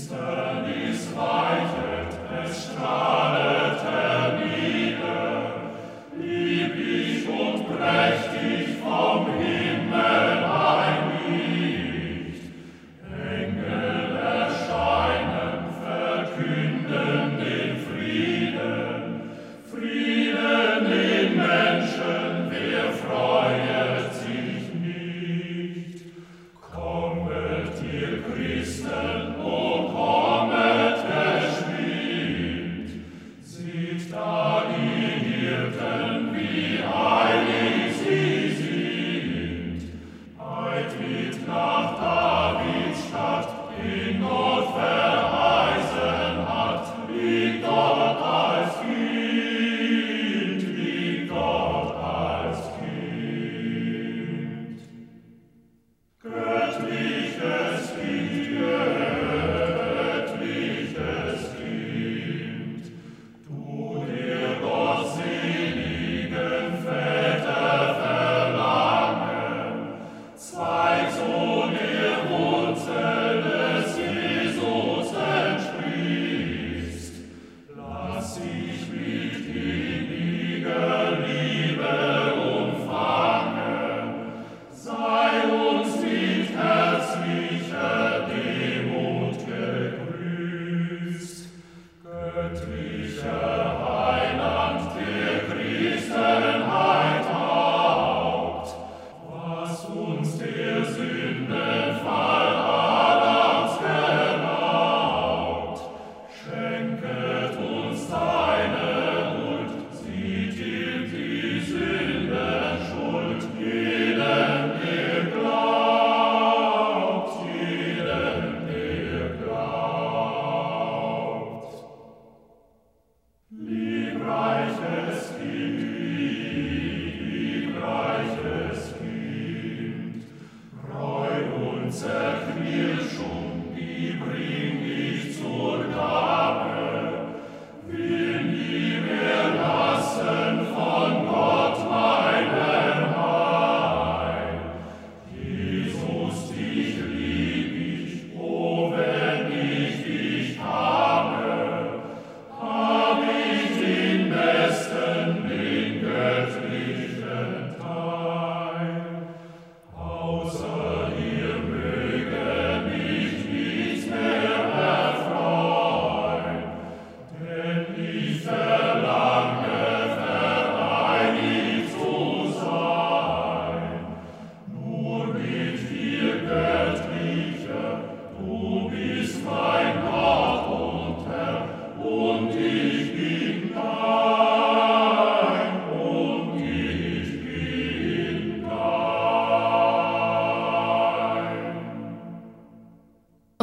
[0.03, 3.22] Finsternis weitet es strahlt,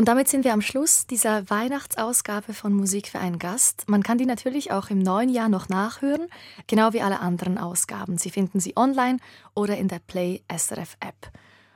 [0.01, 3.84] Und damit sind wir am Schluss dieser Weihnachtsausgabe von Musik für einen Gast.
[3.86, 6.28] Man kann die natürlich auch im neuen Jahr noch nachhören,
[6.66, 8.16] genau wie alle anderen Ausgaben.
[8.16, 9.18] Sie finden sie online
[9.55, 11.30] oder in der Play SRF App.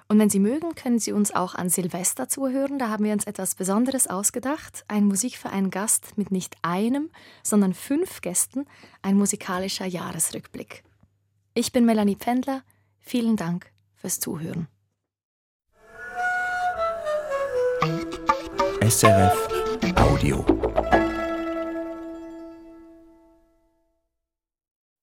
[0.09, 2.79] Und wenn Sie mögen, können Sie uns auch an Silvester zuhören.
[2.79, 4.87] Da haben wir uns etwas Besonderes ausgedacht.
[4.89, 7.11] Ein Musik für einen Gast mit nicht einem,
[7.43, 8.65] sondern fünf Gästen.
[9.03, 10.83] Ein musikalischer Jahresrückblick.
[11.53, 12.63] Ich bin Melanie Pfändler.
[13.01, 14.67] Vielen Dank fürs Zuhören.
[18.85, 19.49] SRF
[19.97, 21.04] Audio.